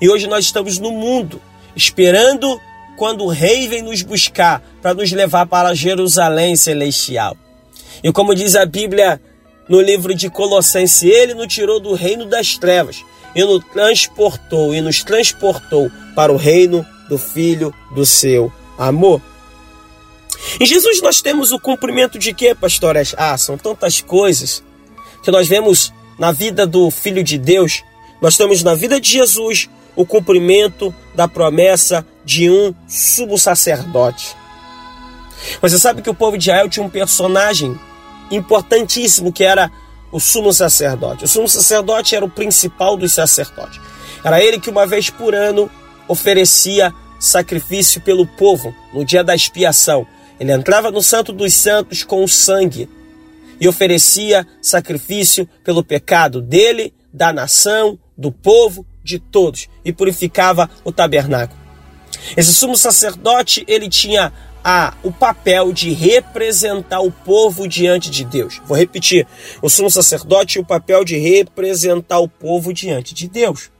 E 0.00 0.08
hoje 0.08 0.26
nós 0.26 0.44
estamos 0.46 0.78
no 0.78 0.90
mundo 0.90 1.40
esperando 1.76 2.60
quando 2.96 3.24
o 3.24 3.28
rei 3.28 3.68
vem 3.68 3.82
nos 3.82 4.02
buscar 4.02 4.62
para 4.80 4.94
nos 4.94 5.10
levar 5.12 5.46
para 5.46 5.74
Jerusalém 5.74 6.56
celestial. 6.56 7.36
E 8.02 8.12
como 8.12 8.34
diz 8.34 8.54
a 8.54 8.66
Bíblia 8.66 9.20
no 9.68 9.80
livro 9.80 10.14
de 10.14 10.28
Colossenses, 10.28 11.02
ele 11.02 11.34
nos 11.34 11.52
tirou 11.52 11.80
do 11.80 11.94
reino 11.94 12.26
das 12.26 12.58
trevas 12.58 13.04
e 13.34 13.42
nos 13.44 13.64
transportou 13.72 14.74
e 14.74 14.80
nos 14.80 15.02
transportou 15.02 15.90
para 16.14 16.32
o 16.32 16.36
reino 16.36 16.86
do 17.08 17.18
filho 17.18 17.74
do 17.94 18.04
seu 18.04 18.52
amor. 18.78 19.20
Em 20.60 20.66
Jesus 20.66 21.00
nós 21.00 21.20
temos 21.20 21.52
o 21.52 21.58
cumprimento 21.58 22.18
de 22.18 22.32
quê, 22.32 22.54
pastores? 22.54 23.14
Ah, 23.16 23.36
são 23.36 23.56
tantas 23.56 24.00
coisas 24.00 24.62
que 25.22 25.30
nós 25.30 25.48
vemos 25.48 25.92
na 26.18 26.32
vida 26.32 26.66
do 26.66 26.90
filho 26.90 27.24
de 27.24 27.38
Deus. 27.38 27.82
Nós 28.20 28.36
temos 28.36 28.62
na 28.62 28.74
vida 28.74 29.00
de 29.00 29.10
Jesus 29.10 29.68
o 29.96 30.04
cumprimento 30.04 30.94
da 31.14 31.26
promessa 31.28 32.06
de 32.24 32.50
um 32.50 32.74
sumo 32.86 33.38
sacerdote. 33.38 34.36
Você 35.60 35.78
sabe 35.78 36.02
que 36.02 36.10
o 36.10 36.14
povo 36.14 36.38
de 36.38 36.48
Israel 36.48 36.68
tinha 36.68 36.84
um 36.84 36.90
personagem 36.90 37.78
importantíssimo 38.30 39.32
que 39.32 39.44
era 39.44 39.70
o 40.10 40.20
sumo 40.20 40.52
sacerdote. 40.52 41.24
O 41.24 41.28
sumo 41.28 41.48
sacerdote 41.48 42.14
era 42.14 42.24
o 42.24 42.30
principal 42.30 42.96
dos 42.96 43.12
sacerdotes. 43.12 43.80
Era 44.22 44.42
ele 44.42 44.58
que 44.58 44.70
uma 44.70 44.86
vez 44.86 45.10
por 45.10 45.34
ano 45.34 45.70
oferecia 46.08 46.92
sacrifício 47.18 48.00
pelo 48.00 48.26
povo 48.26 48.74
no 48.92 49.04
dia 49.04 49.24
da 49.24 49.34
expiação. 49.34 50.06
Ele 50.38 50.52
entrava 50.52 50.90
no 50.90 51.02
Santo 51.02 51.32
dos 51.32 51.54
Santos 51.54 52.02
com 52.02 52.22
o 52.22 52.28
sangue 52.28 52.88
e 53.60 53.68
oferecia 53.68 54.46
sacrifício 54.60 55.48
pelo 55.62 55.84
pecado 55.84 56.40
dele, 56.42 56.92
da 57.12 57.32
nação, 57.32 57.98
do 58.16 58.30
povo 58.30 58.86
de 59.02 59.18
todos 59.18 59.68
e 59.84 59.92
purificava 59.92 60.68
o 60.84 60.90
tabernáculo. 60.90 61.60
Esse 62.36 62.52
sumo 62.54 62.76
sacerdote, 62.76 63.64
ele 63.68 63.88
tinha 63.88 64.32
a, 64.64 64.94
o 65.02 65.12
papel 65.12 65.72
de 65.72 65.92
representar 65.92 67.00
o 67.00 67.10
povo 67.12 67.68
diante 67.68 68.10
de 68.10 68.24
Deus. 68.24 68.60
Vou 68.64 68.76
repetir: 68.76 69.26
o 69.60 69.68
sumo 69.68 69.90
sacerdote 69.90 70.54
tinha 70.54 70.62
o 70.62 70.66
papel 70.66 71.04
de 71.04 71.18
representar 71.18 72.18
o 72.20 72.28
povo 72.28 72.72
diante 72.72 73.14
de 73.14 73.28
Deus. 73.28 73.70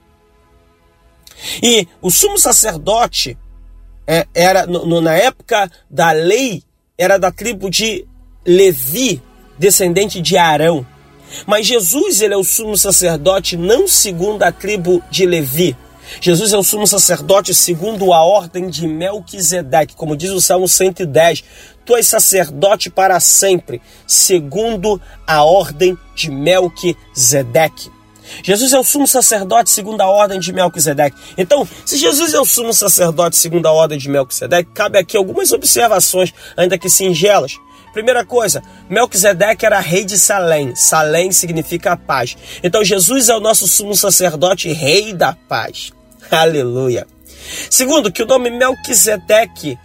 E 1.63 1.87
o 2.01 2.11
sumo 2.11 2.39
sacerdote 2.39 3.37
é, 4.07 4.27
era, 4.35 4.67
no, 4.67 5.01
na 5.01 5.15
época 5.15 5.71
da 5.91 6.13
lei, 6.13 6.63
era 6.97 7.19
da 7.19 7.31
tribo 7.31 7.71
de 7.71 8.07
Levi, 8.47 9.23
descendente 9.59 10.21
de 10.21 10.37
Arão. 10.37 10.87
Mas 11.47 11.67
Jesus, 11.67 12.21
ele 12.21 12.35
é 12.35 12.37
o 12.37 12.45
sumo 12.45 12.77
sacerdote 12.77 13.57
não 13.57 13.89
segundo 13.89 14.43
a 14.43 14.53
tribo 14.53 15.03
de 15.11 15.27
Levi. 15.27 15.77
Jesus 16.21 16.53
é 16.53 16.57
o 16.57 16.63
sumo 16.63 16.87
sacerdote 16.87 17.55
segundo 17.55 18.13
a 18.13 18.23
ordem 18.23 18.69
de 18.69 18.87
Melquisedeque, 18.87 19.97
como 19.97 20.17
diz 20.17 20.31
o 20.31 20.41
Salmo 20.41 20.69
110. 20.69 21.43
Tu 21.85 21.97
és 21.97 22.07
sacerdote 22.07 22.91
para 22.91 23.19
sempre, 23.21 23.81
segundo 24.07 25.01
a 25.27 25.45
ordem 25.45 25.97
de 26.15 26.31
Melquisedeque. 26.31 27.94
Jesus 28.43 28.73
é 28.73 28.79
o 28.79 28.85
sumo 28.85 29.07
sacerdote 29.07 29.71
segundo 29.71 30.01
a 30.01 30.09
ordem 30.09 30.41
de 30.41 30.53
Melquisedeque. 30.53 31.17
Então, 31.37 31.67
se 31.85 31.97
Jesus 31.97 32.35
é 32.35 32.41
o 32.41 32.45
sumo 32.45 32.73
sacerdote 32.73 33.37
segundo 33.37 33.67
a 33.67 33.73
ordem 33.73 33.99
de 33.99 34.09
Melquisedeque, 34.09 34.71
cabe 34.75 34.99
aqui 34.99 35.17
algumas 35.17 35.53
observações, 35.53 36.33
ainda 36.57 36.79
que 36.79 36.89
singelas. 36.89 37.57
Primeira 37.93 38.25
coisa, 38.25 38.61
Melquisedeque 38.91 39.65
era 39.65 39.79
rei 39.79 40.05
de 40.05 40.19
Salém. 40.19 40.75
Salém 40.75 41.31
significa 41.31 41.97
paz. 41.97 42.37
Então 42.63 42.83
Jesus 42.83 43.29
é 43.29 43.37
o 43.37 43.41
nosso 43.41 43.69
sumo 43.69 43.95
sacerdote, 43.95 44.73
rei 44.73 45.13
da 45.13 45.33
paz. 45.33 45.93
Aleluia. 46.29 47.07
Segundo, 47.71 48.11
que 48.11 48.23
o 48.23 48.27
nome 48.27 48.51
Melquisedeque, 48.51 49.79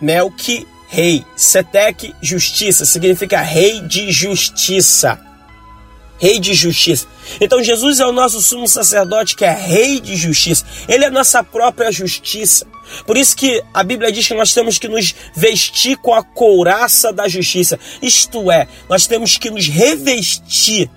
Melqui, 0.00 0.66
rei, 0.88 1.24
Seteque, 1.36 2.14
justiça, 2.20 2.84
significa 2.84 3.40
rei 3.40 3.80
de 3.82 4.10
justiça. 4.10 5.31
Rei 6.22 6.38
de 6.38 6.54
justiça. 6.54 7.08
Então 7.40 7.60
Jesus 7.60 7.98
é 7.98 8.06
o 8.06 8.12
nosso 8.12 8.40
sumo 8.40 8.68
sacerdote 8.68 9.34
que 9.34 9.44
é 9.44 9.50
rei 9.50 9.98
de 9.98 10.14
justiça. 10.14 10.64
Ele 10.88 11.04
é 11.04 11.08
a 11.08 11.10
nossa 11.10 11.42
própria 11.42 11.90
justiça. 11.90 12.64
Por 13.04 13.16
isso 13.16 13.36
que 13.36 13.60
a 13.74 13.82
Bíblia 13.82 14.12
diz 14.12 14.28
que 14.28 14.34
nós 14.34 14.54
temos 14.54 14.78
que 14.78 14.86
nos 14.86 15.12
vestir 15.34 15.96
com 15.96 16.14
a 16.14 16.22
couraça 16.22 17.12
da 17.12 17.26
justiça. 17.26 17.76
Isto 18.00 18.52
é, 18.52 18.68
nós 18.88 19.08
temos 19.08 19.36
que 19.36 19.50
nos 19.50 19.66
revestir 19.66 20.88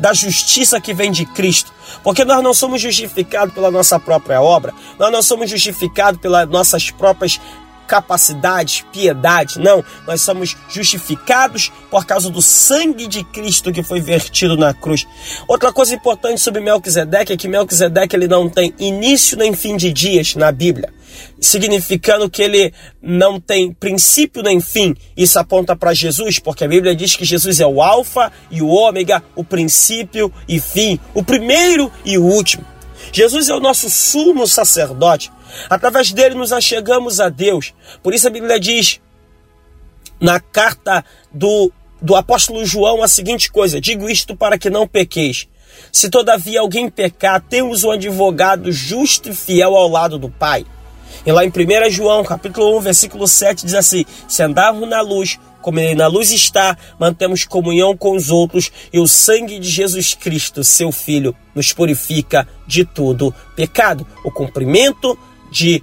da 0.00 0.12
justiça 0.12 0.80
que 0.80 0.92
vem 0.92 1.12
de 1.12 1.24
Cristo. 1.24 1.72
Porque 2.02 2.24
nós 2.24 2.42
não 2.42 2.52
somos 2.52 2.80
justificados 2.80 3.54
pela 3.54 3.70
nossa 3.70 4.00
própria 4.00 4.42
obra, 4.42 4.74
nós 4.98 5.12
não 5.12 5.22
somos 5.22 5.48
justificados 5.48 6.20
pelas 6.20 6.48
nossas 6.48 6.90
próprias 6.90 7.40
capacidades, 7.86 8.84
piedade. 8.92 9.58
Não, 9.58 9.84
nós 10.06 10.20
somos 10.20 10.56
justificados 10.68 11.72
por 11.90 12.04
causa 12.04 12.30
do 12.30 12.42
sangue 12.42 13.06
de 13.06 13.24
Cristo 13.24 13.72
que 13.72 13.82
foi 13.82 14.00
vertido 14.00 14.56
na 14.56 14.72
cruz. 14.74 15.06
Outra 15.48 15.72
coisa 15.72 15.94
importante 15.94 16.40
sobre 16.40 16.60
Melquisedeque 16.60 17.32
é 17.32 17.36
que 17.36 17.48
Melquisedeque 17.48 18.16
ele 18.16 18.28
não 18.28 18.48
tem 18.48 18.74
início 18.78 19.36
nem 19.36 19.54
fim 19.54 19.76
de 19.76 19.92
dias 19.92 20.34
na 20.34 20.50
Bíblia, 20.50 20.92
significando 21.40 22.28
que 22.28 22.42
ele 22.42 22.72
não 23.02 23.40
tem 23.40 23.72
princípio 23.72 24.42
nem 24.42 24.60
fim. 24.60 24.94
Isso 25.16 25.38
aponta 25.38 25.76
para 25.76 25.94
Jesus, 25.94 26.38
porque 26.38 26.64
a 26.64 26.68
Bíblia 26.68 26.94
diz 26.94 27.16
que 27.16 27.24
Jesus 27.24 27.60
é 27.60 27.66
o 27.66 27.82
alfa 27.82 28.32
e 28.50 28.62
o 28.62 28.68
ômega, 28.68 29.22
o 29.34 29.44
princípio 29.44 30.32
e 30.48 30.58
fim, 30.60 30.98
o 31.14 31.22
primeiro 31.22 31.90
e 32.04 32.18
o 32.18 32.24
último. 32.24 32.64
Jesus 33.12 33.48
é 33.48 33.54
o 33.54 33.60
nosso 33.60 33.88
sumo 33.88 34.46
sacerdote. 34.46 35.30
Através 35.68 36.12
dele 36.12 36.34
nos 36.34 36.52
achegamos 36.52 37.20
a 37.20 37.28
Deus. 37.28 37.72
Por 38.02 38.14
isso 38.14 38.26
a 38.26 38.30
Bíblia 38.30 38.58
diz 38.58 39.00
na 40.20 40.40
carta 40.40 41.04
do, 41.32 41.70
do 42.00 42.14
apóstolo 42.16 42.64
João 42.64 43.02
a 43.02 43.08
seguinte 43.08 43.50
coisa: 43.50 43.80
Digo 43.80 44.08
isto 44.08 44.36
para 44.36 44.58
que 44.58 44.70
não 44.70 44.86
pequeis. 44.86 45.48
Se 45.92 46.08
todavia 46.08 46.60
alguém 46.60 46.88
pecar, 46.88 47.40
temos 47.40 47.84
um 47.84 47.90
advogado 47.90 48.70
justo 48.70 49.30
e 49.30 49.34
fiel 49.34 49.76
ao 49.76 49.88
lado 49.88 50.18
do 50.18 50.28
Pai. 50.28 50.64
E 51.26 51.32
lá 51.32 51.44
em 51.44 51.48
1 51.48 51.90
João, 51.90 52.22
capítulo 52.22 52.76
1, 52.78 52.80
versículo 52.80 53.26
7, 53.26 53.64
diz 53.64 53.74
assim: 53.74 54.04
Se 54.28 54.42
andarmos 54.42 54.88
na 54.88 55.00
luz, 55.00 55.38
como 55.62 55.80
ele 55.80 55.94
na 55.94 56.06
luz 56.06 56.30
está, 56.30 56.76
mantemos 56.98 57.44
comunhão 57.44 57.96
com 57.96 58.14
os 58.14 58.30
outros, 58.30 58.70
e 58.92 59.00
o 59.00 59.08
sangue 59.08 59.58
de 59.58 59.68
Jesus 59.68 60.14
Cristo, 60.14 60.62
seu 60.62 60.92
Filho, 60.92 61.34
nos 61.54 61.72
purifica 61.72 62.46
de 62.66 62.84
todo 62.84 63.34
pecado. 63.56 64.06
O 64.22 64.30
cumprimento 64.30 65.18
de 65.54 65.82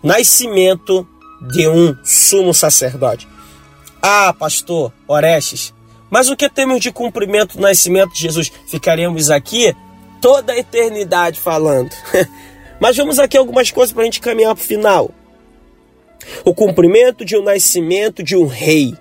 nascimento 0.00 1.06
de 1.40 1.68
um 1.68 1.96
sumo 2.04 2.54
sacerdote. 2.54 3.26
Ah, 4.00 4.32
pastor 4.32 4.92
Orestes, 5.08 5.74
mas 6.08 6.30
o 6.30 6.36
que 6.36 6.48
temos 6.48 6.80
de 6.80 6.92
cumprimento 6.92 7.56
do 7.56 7.62
nascimento 7.62 8.14
de 8.14 8.20
Jesus? 8.20 8.50
Ficaremos 8.68 9.28
aqui 9.28 9.74
toda 10.20 10.52
a 10.52 10.58
eternidade 10.58 11.40
falando. 11.40 11.90
mas 12.80 12.96
vamos 12.96 13.18
aqui 13.18 13.36
algumas 13.36 13.72
coisas 13.72 13.92
para 13.92 14.02
a 14.02 14.04
gente 14.04 14.20
caminhar 14.20 14.54
para 14.54 14.62
o 14.62 14.66
final. 14.66 15.10
O 16.44 16.54
cumprimento 16.54 17.24
de 17.24 17.36
um 17.36 17.42
nascimento 17.42 18.22
de 18.22 18.36
um 18.36 18.46
rei. 18.46 18.94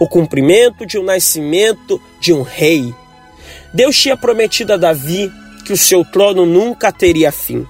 O 0.00 0.08
cumprimento 0.08 0.84
de 0.84 0.98
um 0.98 1.04
nascimento 1.04 2.02
de 2.20 2.32
um 2.32 2.42
rei. 2.42 2.92
Deus 3.72 3.96
tinha 3.96 4.16
prometido 4.16 4.72
a 4.72 4.76
Davi 4.76 5.32
que 5.64 5.72
o 5.72 5.76
seu 5.76 6.04
trono 6.04 6.44
nunca 6.44 6.90
teria 6.90 7.30
fim. 7.30 7.64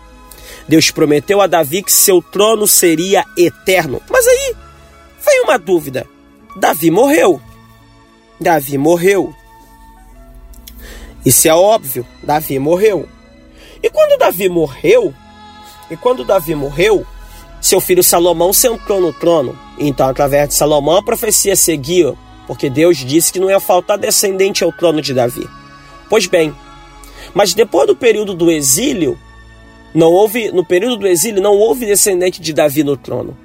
Deus 0.67 0.91
prometeu 0.91 1.41
a 1.41 1.47
Davi 1.47 1.83
que 1.83 1.93
seu 1.93 2.23
trono 2.23 2.67
seria 2.67 3.25
eterno. 3.37 4.01
Mas 4.11 4.27
aí 4.27 4.55
vem 5.25 5.43
uma 5.43 5.59
dúvida: 5.59 6.07
Davi 6.57 6.91
morreu. 6.91 7.41
Davi 8.41 8.79
morreu. 8.79 9.35
Isso 11.25 11.49
é 11.49 11.55
óbvio, 11.55 12.07
Davi 12.23 12.59
morreu. 12.59 13.09
E 13.83 13.89
quando 13.89 14.19
Davi 14.19 14.49
morreu, 14.49 15.15
e 15.91 15.97
quando 15.97 16.25
Davi 16.25 16.55
morreu, 16.55 17.07
seu 17.61 17.81
filho 17.81 18.03
Salomão 18.03 18.53
sentou 18.53 19.01
no 19.01 19.13
trono. 19.13 19.59
Então, 19.79 20.09
através 20.09 20.49
de 20.49 20.55
Salomão, 20.55 20.97
a 20.97 21.03
profecia 21.03 21.57
seguiu, 21.57 22.17
porque 22.47 22.69
Deus 22.69 22.99
disse 22.99 23.33
que 23.33 23.41
não 23.41 23.51
ia 23.51 23.61
faltar 23.61 23.99
descendente 23.99 24.63
ao 24.63 24.73
trono 24.73 25.01
de 25.01 25.15
Davi. 25.15 25.49
Pois 26.11 26.27
bem, 26.27 26.55
mas 27.33 27.55
depois 27.55 27.87
do 27.87 27.97
período 27.97 28.35
do 28.35 28.51
exílio, 28.51 29.19
não 29.95 30.13
houve, 30.13 30.51
no 30.51 30.65
período 30.65 30.97
do 30.97 31.07
exílio, 31.07 31.41
não 31.41 31.55
houve 31.55 31.87
descendente 31.87 32.41
de 32.41 32.53
Davi 32.53 32.83
no 32.83 32.97
trono. 32.97 33.37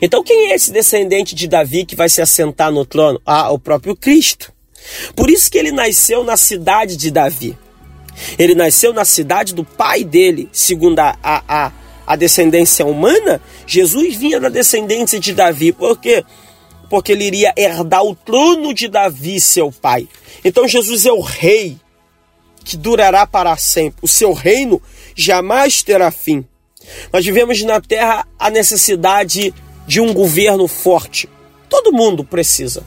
Então, 0.00 0.22
quem 0.22 0.50
é 0.50 0.54
esse 0.54 0.72
descendente 0.72 1.34
de 1.34 1.46
Davi 1.46 1.84
que 1.84 1.96
vai 1.96 2.08
se 2.08 2.20
assentar 2.20 2.72
no 2.72 2.84
trono? 2.84 3.20
Ah, 3.24 3.50
o 3.52 3.58
próprio 3.58 3.96
Cristo. 3.96 4.52
Por 5.14 5.30
isso 5.30 5.50
que 5.50 5.58
ele 5.58 5.70
nasceu 5.70 6.24
na 6.24 6.36
cidade 6.36 6.96
de 6.96 7.10
Davi. 7.10 7.56
Ele 8.38 8.54
nasceu 8.54 8.92
na 8.92 9.04
cidade 9.04 9.54
do 9.54 9.64
pai 9.64 10.04
dele, 10.04 10.48
segundo 10.52 10.98
a, 10.98 11.16
a, 11.22 11.72
a 12.06 12.16
descendência 12.16 12.84
humana. 12.84 13.40
Jesus 13.66 14.16
vinha 14.16 14.40
da 14.40 14.48
descendência 14.48 15.18
de 15.18 15.32
Davi. 15.32 15.72
Por 15.72 15.98
quê? 15.98 16.24
Porque 16.90 17.12
ele 17.12 17.24
iria 17.24 17.54
herdar 17.56 18.04
o 18.04 18.14
trono 18.14 18.74
de 18.74 18.88
Davi, 18.88 19.40
seu 19.40 19.72
pai. 19.72 20.08
Então, 20.44 20.66
Jesus 20.66 21.06
é 21.06 21.12
o 21.12 21.20
rei 21.20 21.76
que 22.64 22.76
durará 22.76 23.26
para 23.26 23.56
sempre. 23.56 23.98
O 24.02 24.08
seu 24.08 24.32
reino 24.32 24.80
jamais 25.14 25.82
terá 25.82 26.10
fim. 26.10 26.46
Nós 27.12 27.24
vivemos 27.24 27.62
na 27.62 27.80
Terra 27.80 28.26
a 28.38 28.50
necessidade 28.50 29.54
de 29.86 30.00
um 30.00 30.12
governo 30.12 30.66
forte. 30.66 31.28
Todo 31.68 31.92
mundo 31.92 32.24
precisa 32.24 32.84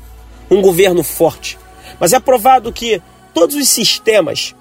um 0.50 0.62
governo 0.62 1.04
forte. 1.04 1.58
Mas 2.00 2.14
é 2.14 2.20
provado 2.20 2.72
que 2.72 3.02
todos 3.34 3.56
os 3.56 3.68
sistemas 3.68 4.56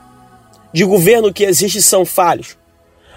de 0.72 0.84
governo 0.84 1.32
que 1.32 1.44
existem 1.44 1.80
são 1.80 2.04
falhos. 2.04 2.56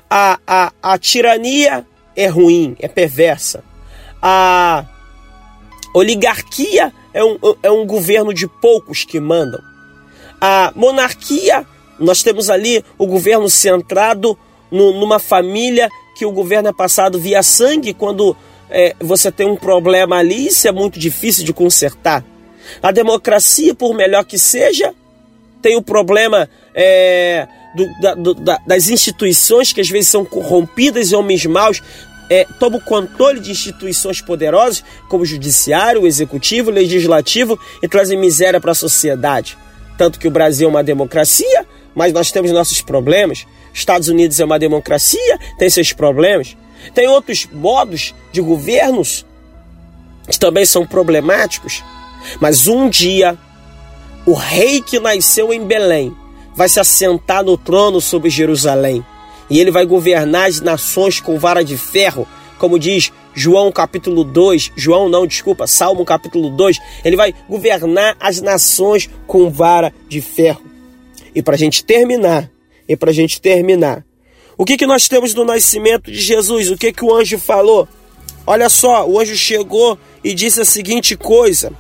A, 0.10 0.40
a, 0.46 0.72
a 0.82 0.98
tirania 0.98 1.86
é 2.16 2.28
ruim, 2.28 2.76
é 2.80 2.88
perversa. 2.88 3.64
A 4.22 4.86
oligarquia 5.94 6.94
é 7.14 7.24
um, 7.24 7.38
é 7.64 7.72
um 7.72 7.86
governo 7.86 8.34
de 8.34 8.48
poucos 8.48 9.04
que 9.04 9.20
mandam. 9.20 9.60
A 10.40 10.72
monarquia 10.76 11.66
nós 12.00 12.24
temos 12.24 12.50
ali 12.50 12.84
o 12.98 13.06
governo 13.06 13.50
centrado 13.50 14.38
no, 14.72 14.94
numa 14.94 15.20
família 15.20 15.90
que 16.16 16.26
o 16.26 16.32
governo 16.32 16.70
é 16.70 16.74
passado 16.74 17.20
via 17.20 17.44
sangue. 17.44 17.94
Quando 17.94 18.36
é, 18.70 18.96
você 19.00 19.32
tem 19.32 19.48
um 19.48 19.56
problema 19.56 20.18
ali, 20.18 20.48
isso 20.48 20.68
é 20.68 20.72
muito 20.72 21.00
difícil 21.00 21.44
de 21.44 21.54
consertar. 21.54 22.24
A 22.82 22.92
democracia, 22.92 23.74
por 23.74 23.94
melhor 23.94 24.26
que 24.26 24.38
seja, 24.38 24.94
tem 25.62 25.76
o 25.76 25.82
problema 25.82 26.50
é, 26.74 27.48
do, 27.76 28.02
da, 28.02 28.14
do, 28.14 28.34
da, 28.34 28.58
das 28.68 28.90
instituições 28.90 29.72
que 29.72 29.82
às 29.82 29.90
vezes 29.90 30.10
são 30.10 30.26
corrompidas 30.26 31.12
e 31.12 31.16
homens 31.16 31.46
maus 31.46 31.82
é, 32.30 32.46
tomam 32.60 32.80
o 32.80 32.84
controle 32.84 33.40
de 33.40 33.52
instituições 33.52 34.22
poderosas, 34.22 34.84
como 35.08 35.24
o 35.24 35.26
judiciário, 35.26 36.02
o 36.02 36.08
executivo, 36.08 36.70
o 36.70 36.74
legislativo, 36.74 37.60
e 37.82 37.88
trazem 37.88 38.20
miséria 38.20 38.60
para 38.60 38.72
a 38.72 38.76
sociedade. 38.76 39.58
Tanto 39.98 40.20
que 40.20 40.28
o 40.28 40.32
Brasil 40.32 40.68
é 40.68 40.70
uma 40.70 40.84
democracia, 40.84 41.66
mas 41.98 42.14
nós 42.14 42.32
temos 42.32 42.52
nossos 42.52 42.80
problemas. 42.80 43.48
Estados 43.74 44.08
Unidos 44.08 44.40
é 44.40 44.46
uma 44.46 44.60
democracia, 44.60 45.40
tem 45.58 45.68
seus 45.68 45.92
problemas. 45.92 46.56
Tem 46.94 47.08
outros 47.08 47.48
modos 47.52 48.14
de 48.32 48.40
governos 48.40 49.26
que 50.30 50.38
também 50.38 50.64
são 50.64 50.86
problemáticos. 50.86 51.84
Mas 52.40 52.68
um 52.68 52.88
dia, 52.88 53.36
o 54.28 54.34
rei 54.34 54.80
que 54.80 55.00
nasceu 55.00 55.52
em 55.52 55.66
Belém 55.66 56.16
vai 56.56 56.70
se 56.70 56.80
assentar 56.80 57.44
no 57.44 57.58
trono 57.58 58.00
sobre 58.00 58.30
Jerusalém. 58.30 59.04
E 59.50 59.60
ele 59.60 59.72
vai 59.72 59.84
governar 59.84 60.46
as 60.46 60.62
nações 60.62 61.20
com 61.20 61.40
vara 61.40 61.64
de 61.64 61.78
ferro, 61.78 62.28
como 62.60 62.78
diz 62.78 63.12
João 63.34 63.72
capítulo 63.72 64.24
2, 64.24 64.74
João 64.76 65.10
não, 65.10 65.26
desculpa, 65.26 65.66
Salmo 65.66 66.06
capítulo 66.06 66.52
2, 66.52 66.80
ele 67.04 67.16
vai 67.16 67.34
governar 67.50 68.16
as 68.20 68.40
nações 68.40 69.10
com 69.26 69.50
vara 69.50 69.92
de 70.08 70.22
ferro. 70.22 70.67
E 71.38 71.42
para 71.44 71.54
a 71.54 71.58
gente 71.58 71.86
terminar, 71.86 72.50
e 72.90 72.98
para 72.98 73.12
a 73.12 73.14
gente 73.14 73.40
terminar, 73.40 74.04
o 74.58 74.66
que, 74.66 74.76
que 74.76 74.88
nós 74.88 75.08
temos 75.08 75.36
no 75.36 75.46
nascimento 75.46 76.12
de 76.12 76.20
Jesus? 76.20 76.72
O 76.72 76.76
que, 76.76 76.92
que 76.92 77.06
o 77.06 77.14
anjo 77.14 77.38
falou? 77.38 77.88
Olha 78.48 78.68
só, 78.70 79.08
o 79.08 79.20
anjo 79.20 79.36
chegou 79.36 80.00
e 80.24 80.34
disse 80.34 80.62
a 80.62 80.66
seguinte 80.66 81.16
coisa: 81.16 81.72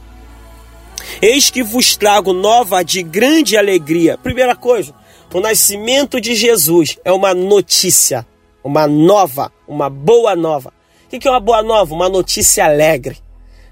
Eis 1.19 1.49
que 1.49 1.63
vos 1.63 1.95
trago 1.95 2.33
nova 2.33 2.83
de 2.83 3.01
grande 3.01 3.57
alegria. 3.57 4.15
Primeira 4.15 4.55
coisa, 4.55 4.93
o 5.33 5.39
nascimento 5.39 6.21
de 6.21 6.35
Jesus 6.35 6.99
é 7.03 7.11
uma 7.11 7.33
notícia, 7.33 8.27
uma 8.63 8.85
nova, 8.85 9.51
uma 9.67 9.89
boa 9.89 10.35
nova. 10.35 10.71
O 11.11 11.19
que 11.19 11.27
é 11.27 11.31
uma 11.31 11.39
boa 11.39 11.63
nova? 11.63 11.95
Uma 11.95 12.09
notícia 12.09 12.63
alegre. 12.63 13.17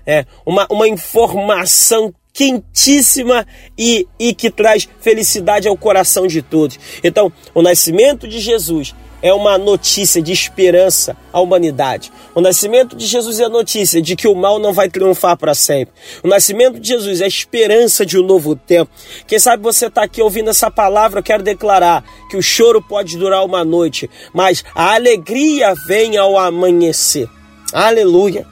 É 0.04 0.26
uma, 0.44 0.66
uma 0.68 0.88
informação 0.88 2.12
quentíssima 2.36 3.48
e, 3.78 4.06
e 4.20 4.34
que 4.34 4.52
traz 4.52 4.90
felicidade 5.00 5.70
ao 5.70 5.78
coração 5.78 6.28
de 6.28 6.42
todos. 6.42 6.78
Então, 7.02 7.32
o 7.54 7.62
nascimento 7.62 8.28
de 8.28 8.42
Jesus 8.42 8.94
é 9.22 9.34
uma 9.34 9.58
notícia 9.58 10.22
de 10.22 10.34
esperança 10.34 11.16
à 11.32 11.40
humanidade. 11.40 12.12
O 12.36 12.42
nascimento 12.42 12.94
de 12.94 13.08
Jesus 13.08 13.40
é 13.40 13.46
a 13.46 13.50
notícia 13.50 14.02
de 14.02 14.18
que 14.18 14.28
o 14.28 14.36
mal 14.36 14.60
não 14.60 14.74
vai 14.74 14.90
triunfar 14.90 15.38
para 15.38 15.56
sempre. 15.56 15.96
O 16.22 16.28
nascimento 16.28 16.78
de 16.78 16.90
Jesus 16.90 17.22
é 17.22 17.24
a 17.24 17.28
esperança 17.28 18.06
de 18.06 18.20
um 18.20 18.24
novo 18.24 18.54
tempo. 18.54 18.92
Quem 19.26 19.40
sabe 19.40 19.64
você 19.64 19.86
está 19.86 20.04
aqui 20.04 20.22
ouvindo 20.22 20.50
essa 20.50 20.70
palavra, 20.70 21.20
eu 21.20 21.24
quero 21.24 21.42
declarar 21.42 22.04
que 22.30 22.36
o 22.36 22.44
choro 22.44 22.82
pode 22.82 23.18
durar 23.18 23.46
uma 23.46 23.64
noite, 23.64 24.10
mas 24.34 24.64
a 24.76 24.94
alegria 24.94 25.74
vem 25.88 26.18
ao 26.18 26.38
amanhecer. 26.38 27.30
Aleluia. 27.72 28.46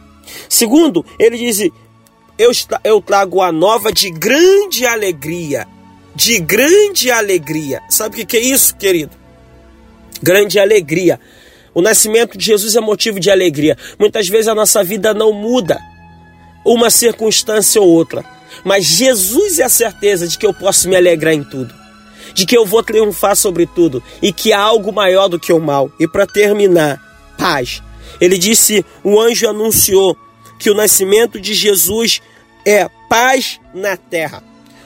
Segundo, 0.48 1.06
ele 1.20 1.38
diz: 1.38 1.70
eu, 2.38 2.52
eu 2.84 3.02
trago 3.02 3.42
a 3.42 3.52
nova 3.52 3.92
de 3.92 4.10
grande 4.10 4.86
alegria. 4.86 5.68
De 6.16 6.40
grande 6.40 7.10
alegria. 7.12 7.82
Sabe 7.90 8.22
o 8.22 8.26
que, 8.26 8.38
é 8.38 8.40
isso, 8.40 8.76
querido? 8.76 9.12
Grande 10.22 10.60
alegria. 10.60 11.20
O 11.74 11.82
nascimento 11.82 12.38
de 12.38 12.46
Jesus 12.46 12.76
é 12.76 12.82
motivo 12.82 13.20
de 13.20 13.32
alegria. 13.32 13.78
Muitas 14.00 14.28
vezes 14.28 14.48
a 14.48 14.56
nossa 14.56 14.84
vida 14.84 15.14
não 15.14 15.34
muda 15.34 15.80
uma 16.66 16.90
circunstância 16.90 17.82
ou 17.82 17.88
outra. 17.88 18.24
Mas 18.64 18.86
Jesus 18.86 19.60
é 19.60 19.64
a 19.64 19.70
certeza 19.70 20.28
de 20.28 20.38
que 20.38 20.46
eu 20.46 20.54
posso 20.54 20.88
me 20.88 20.96
alegrar 20.96 21.34
em 21.34 21.44
tudo. 21.44 21.74
De 22.34 22.46
que 22.46 22.58
eu 22.58 22.66
vou 22.66 22.84
triunfar 22.84 23.36
sobre 23.36 23.66
tudo. 23.66 24.04
E 24.22 24.32
que 24.32 24.54
há 24.54 24.60
algo 24.60 24.94
maior 24.94 25.28
do 25.28 25.40
que 25.40 25.52
o 25.52 25.60
mal. 25.60 25.92
E 26.00 26.08
para 26.08 26.28
terminar, 26.28 27.02
paz. 27.38 27.82
Ele 28.22 28.38
disse: 28.38 28.86
o 29.04 29.20
anjo 29.20 29.50
anunciou 29.50 30.16
que 30.64 30.72
o 30.72 30.74
nascimento 30.74 31.42
de 31.42 31.54
Jesus 31.54 32.22
é 32.66 32.90
paz 33.10 33.60
na 33.74 33.98
terra. 33.98 34.42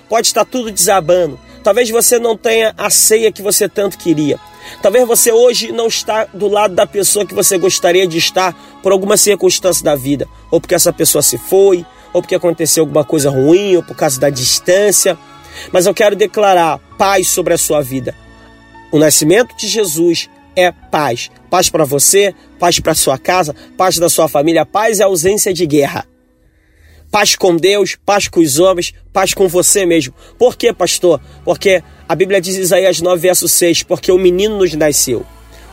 Pode 0.10 0.26
estar 0.26 0.44
tudo 0.44 0.72
desabando. 0.72 1.40
Talvez 1.64 1.88
você 1.92 2.18
não 2.18 2.36
tenha 2.36 2.74
a 2.76 2.90
ceia 2.90 3.32
que 3.32 3.44
você 3.44 3.70
tanto 3.70 3.96
queria. 3.96 4.40
Talvez 4.82 5.08
você 5.08 5.32
hoje 5.32 5.72
não 5.72 5.86
está 5.86 6.26
do 6.34 6.48
lado 6.48 6.74
da 6.74 6.88
pessoa 6.88 7.28
que 7.28 7.36
você 7.36 7.60
gostaria 7.60 8.08
de 8.08 8.18
estar 8.18 8.58
por 8.82 8.92
alguma 8.92 9.18
circunstância 9.18 9.86
da 9.86 9.96
vida, 9.96 10.28
ou 10.50 10.60
porque 10.60 10.74
essa 10.74 10.92
pessoa 10.92 11.22
se 11.22 11.38
foi, 11.38 11.86
ou 12.12 12.24
porque 12.24 12.34
aconteceu 12.34 12.82
alguma 12.82 13.04
coisa 13.04 13.30
ruim, 13.30 13.76
ou 13.76 13.84
por 13.84 13.96
causa 13.96 14.20
da 14.20 14.32
distância. 14.32 15.16
Mas 15.72 15.86
eu 15.86 15.94
quero 15.94 16.16
declarar 16.16 16.80
paz 16.98 17.28
sobre 17.28 17.54
a 17.54 17.58
sua 17.58 17.84
vida. 17.84 18.16
O 18.92 18.98
nascimento 18.98 19.56
de 19.56 19.68
Jesus 19.68 20.28
é 20.56 20.72
paz. 20.72 21.30
Paz 21.50 21.70
para 21.70 21.86
você, 21.86 22.34
paz 22.60 22.80
para 22.80 22.94
sua 22.94 23.18
casa, 23.18 23.56
paz 23.78 23.98
da 23.98 24.10
sua 24.10 24.28
família, 24.28 24.66
paz 24.66 25.00
é 25.00 25.04
ausência 25.04 25.54
de 25.54 25.66
guerra. 25.66 26.06
Paz 27.10 27.36
com 27.36 27.56
Deus, 27.56 27.98
paz 28.06 28.28
com 28.28 28.42
os 28.42 28.60
homens, 28.60 28.94
paz 29.14 29.34
com 29.34 29.48
você 29.48 29.86
mesmo. 29.86 30.14
Por 30.38 30.58
quê, 30.58 30.74
pastor? 30.74 31.22
Porque 31.46 31.82
a 32.08 32.16
Bíblia 32.16 32.42
diz 32.42 32.58
Isaías 32.58 33.00
9, 33.00 33.22
verso 33.22 33.48
6: 33.48 33.84
Porque 33.84 34.12
o 34.12 34.18
menino 34.18 34.58
nos 34.58 34.74
nasceu, 34.74 35.26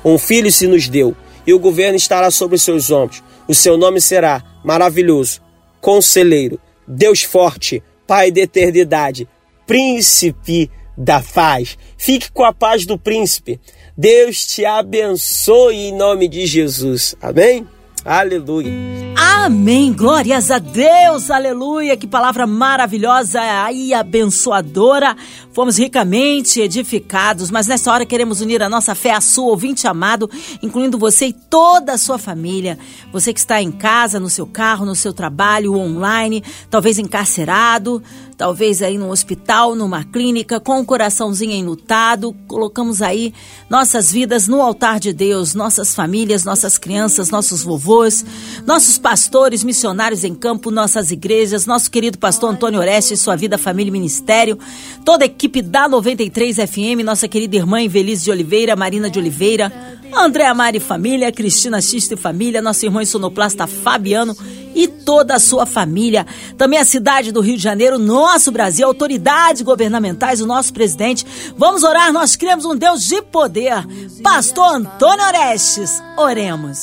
um 0.04 0.16
filho 0.16 0.50
se 0.52 0.68
nos 0.68 0.88
deu, 0.88 1.16
e 1.46 1.52
o 1.52 1.58
governo 1.58 1.96
estará 1.96 2.30
sobre 2.30 2.54
os 2.56 2.62
seus 2.62 2.90
ombros. 2.90 3.22
O 3.48 3.54
seu 3.54 3.76
nome 3.76 4.00
será 4.00 4.42
maravilhoso, 4.64 5.42
conselheiro, 5.80 6.60
Deus 6.86 7.22
forte, 7.22 7.82
Pai 8.06 8.30
da 8.30 8.42
eternidade, 8.42 9.26
príncipe 9.66 10.70
da 10.96 11.22
paz. 11.22 11.78
Fique 11.96 12.30
com 12.30 12.44
a 12.44 12.52
paz 12.52 12.84
do 12.84 12.98
príncipe. 12.98 13.58
Deus 13.96 14.44
te 14.44 14.64
abençoe 14.64 15.76
em 15.76 15.96
nome 15.96 16.26
de 16.26 16.46
Jesus. 16.46 17.14
Amém? 17.22 17.64
Aleluia. 18.04 18.72
Amém. 19.16 19.92
Glórias 19.92 20.50
a 20.50 20.58
Deus. 20.58 21.30
Aleluia. 21.30 21.96
Que 21.96 22.06
palavra 22.06 22.44
maravilhosa 22.44 23.40
e 23.72 23.94
abençoadora. 23.94 25.16
Fomos 25.52 25.78
ricamente 25.78 26.60
edificados, 26.60 27.52
mas 27.52 27.68
nessa 27.68 27.92
hora 27.92 28.04
queremos 28.04 28.40
unir 28.40 28.62
a 28.64 28.68
nossa 28.68 28.96
fé 28.96 29.12
à 29.12 29.20
sua, 29.20 29.50
ouvinte 29.50 29.86
amado, 29.86 30.28
incluindo 30.60 30.98
você 30.98 31.26
e 31.28 31.32
toda 31.32 31.92
a 31.92 31.98
sua 31.98 32.18
família. 32.18 32.76
Você 33.12 33.32
que 33.32 33.38
está 33.38 33.62
em 33.62 33.70
casa, 33.70 34.18
no 34.18 34.28
seu 34.28 34.46
carro, 34.46 34.84
no 34.84 34.96
seu 34.96 35.12
trabalho, 35.12 35.76
online, 35.76 36.42
talvez 36.68 36.98
encarcerado, 36.98 38.02
talvez 38.36 38.82
aí 38.82 38.98
no 38.98 39.10
hospital, 39.10 39.74
numa 39.74 40.04
clínica, 40.04 40.60
com 40.60 40.80
o 40.80 40.84
coraçãozinho 40.84 41.52
enlutado. 41.52 42.34
Colocamos 42.46 43.00
aí 43.00 43.32
nossas 43.68 44.10
vidas 44.10 44.48
no 44.48 44.60
altar 44.60 45.00
de 45.00 45.12
Deus, 45.12 45.54
nossas 45.54 45.94
famílias, 45.94 46.44
nossas 46.44 46.76
crianças, 46.78 47.30
nossos 47.30 47.62
vovôs, 47.62 48.24
nossos 48.66 48.98
pastores, 48.98 49.64
missionários 49.64 50.24
em 50.24 50.34
campo, 50.34 50.70
nossas 50.70 51.10
igrejas, 51.10 51.66
nosso 51.66 51.90
querido 51.90 52.18
pastor 52.18 52.50
Antônio 52.50 52.80
Oreste, 52.80 53.16
sua 53.16 53.36
vida, 53.36 53.56
família 53.56 53.90
e 53.90 53.92
ministério, 53.92 54.58
toda 55.04 55.24
a 55.24 55.26
equipe 55.26 55.62
da 55.62 55.88
93 55.88 56.56
FM, 56.56 57.04
nossa 57.04 57.28
querida 57.28 57.56
irmã 57.56 57.80
Invelise 57.80 58.24
de 58.24 58.30
Oliveira, 58.30 58.76
Marina 58.76 59.08
de 59.08 59.18
Oliveira, 59.18 59.72
André 60.12 60.52
Mari 60.52 60.80
Família, 60.80 61.32
Cristina 61.32 61.80
Xista 61.80 62.14
e 62.14 62.16
Família, 62.16 62.62
nosso 62.62 62.84
irmão 62.84 63.04
sonoplasta 63.04 63.66
Fabiano 63.66 64.36
e 64.74 64.88
toda 64.88 65.36
a 65.36 65.38
sua 65.38 65.64
família. 65.64 66.26
Também 66.58 66.78
a 66.78 66.84
cidade 66.84 67.30
do 67.32 67.40
Rio 67.40 67.56
de 67.56 67.62
Janeiro, 67.62 67.98
nosso 67.98 68.50
Brasil, 68.50 68.86
autoridades 68.86 69.62
governamentais, 69.62 70.40
o 70.40 70.46
nosso 70.46 70.72
presidente. 70.72 71.24
Vamos 71.56 71.82
orar, 71.82 72.12
nós 72.12 72.36
cremos 72.36 72.64
um 72.64 72.76
Deus 72.76 73.06
de 73.06 73.22
poder. 73.22 73.84
Pastor 74.22 74.76
Antônio 74.76 75.24
Orestes, 75.26 76.02
oremos. 76.16 76.80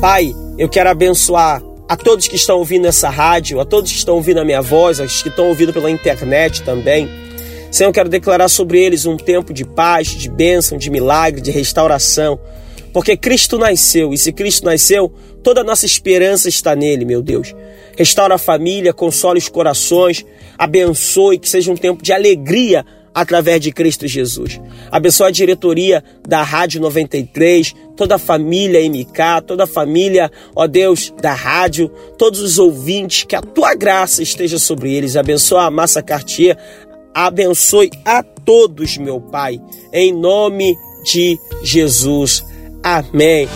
Pai, 0.00 0.34
eu 0.58 0.68
quero 0.68 0.90
abençoar 0.90 1.62
a 1.88 1.96
todos 1.96 2.26
que 2.26 2.36
estão 2.36 2.58
ouvindo 2.58 2.86
essa 2.86 3.08
rádio, 3.10 3.60
a 3.60 3.64
todos 3.64 3.90
que 3.90 3.98
estão 3.98 4.16
ouvindo 4.16 4.40
a 4.40 4.44
minha 4.44 4.62
voz, 4.62 4.98
a 4.98 5.06
que 5.06 5.28
estão 5.28 5.48
ouvindo 5.48 5.72
pela 5.72 5.90
internet 5.90 6.62
também. 6.62 7.08
Senhor, 7.72 7.88
eu 7.88 7.94
quero 7.94 8.10
declarar 8.10 8.50
sobre 8.50 8.84
eles 8.84 9.06
um 9.06 9.16
tempo 9.16 9.50
de 9.50 9.64
paz, 9.64 10.08
de 10.08 10.28
bênção, 10.28 10.76
de 10.76 10.90
milagre, 10.90 11.40
de 11.40 11.50
restauração. 11.50 12.38
Porque 12.92 13.16
Cristo 13.16 13.56
nasceu, 13.56 14.12
e 14.12 14.18
se 14.18 14.30
Cristo 14.30 14.66
nasceu, 14.66 15.10
toda 15.42 15.62
a 15.62 15.64
nossa 15.64 15.86
esperança 15.86 16.50
está 16.50 16.76
nele, 16.76 17.06
meu 17.06 17.22
Deus. 17.22 17.54
Restaura 17.96 18.34
a 18.34 18.38
família, 18.38 18.92
console 18.92 19.38
os 19.38 19.48
corações, 19.48 20.22
abençoe, 20.58 21.38
que 21.38 21.48
seja 21.48 21.72
um 21.72 21.76
tempo 21.76 22.02
de 22.02 22.12
alegria 22.12 22.84
através 23.14 23.58
de 23.58 23.72
Cristo 23.72 24.06
Jesus. 24.06 24.60
Abençoa 24.90 25.28
a 25.28 25.30
diretoria 25.30 26.04
da 26.28 26.42
Rádio 26.42 26.78
93, 26.78 27.74
toda 27.96 28.16
a 28.16 28.18
família 28.18 28.86
MK, 28.86 29.46
toda 29.46 29.64
a 29.64 29.66
família, 29.66 30.30
ó 30.54 30.66
Deus, 30.66 31.10
da 31.22 31.32
rádio, 31.32 31.88
todos 32.18 32.40
os 32.40 32.58
ouvintes, 32.58 33.24
que 33.24 33.34
a 33.34 33.40
tua 33.40 33.74
graça 33.74 34.22
esteja 34.22 34.58
sobre 34.58 34.92
eles. 34.92 35.16
Abençoa 35.16 35.64
a 35.64 35.70
Massa 35.70 36.02
Cartier, 36.02 36.58
abençoe 37.14 37.90
a 38.04 38.22
todos, 38.22 38.96
meu 38.98 39.20
Pai, 39.20 39.60
em 39.92 40.12
nome 40.12 40.76
de 41.04 41.38
Jesus. 41.62 42.44
Amém. 42.82 43.48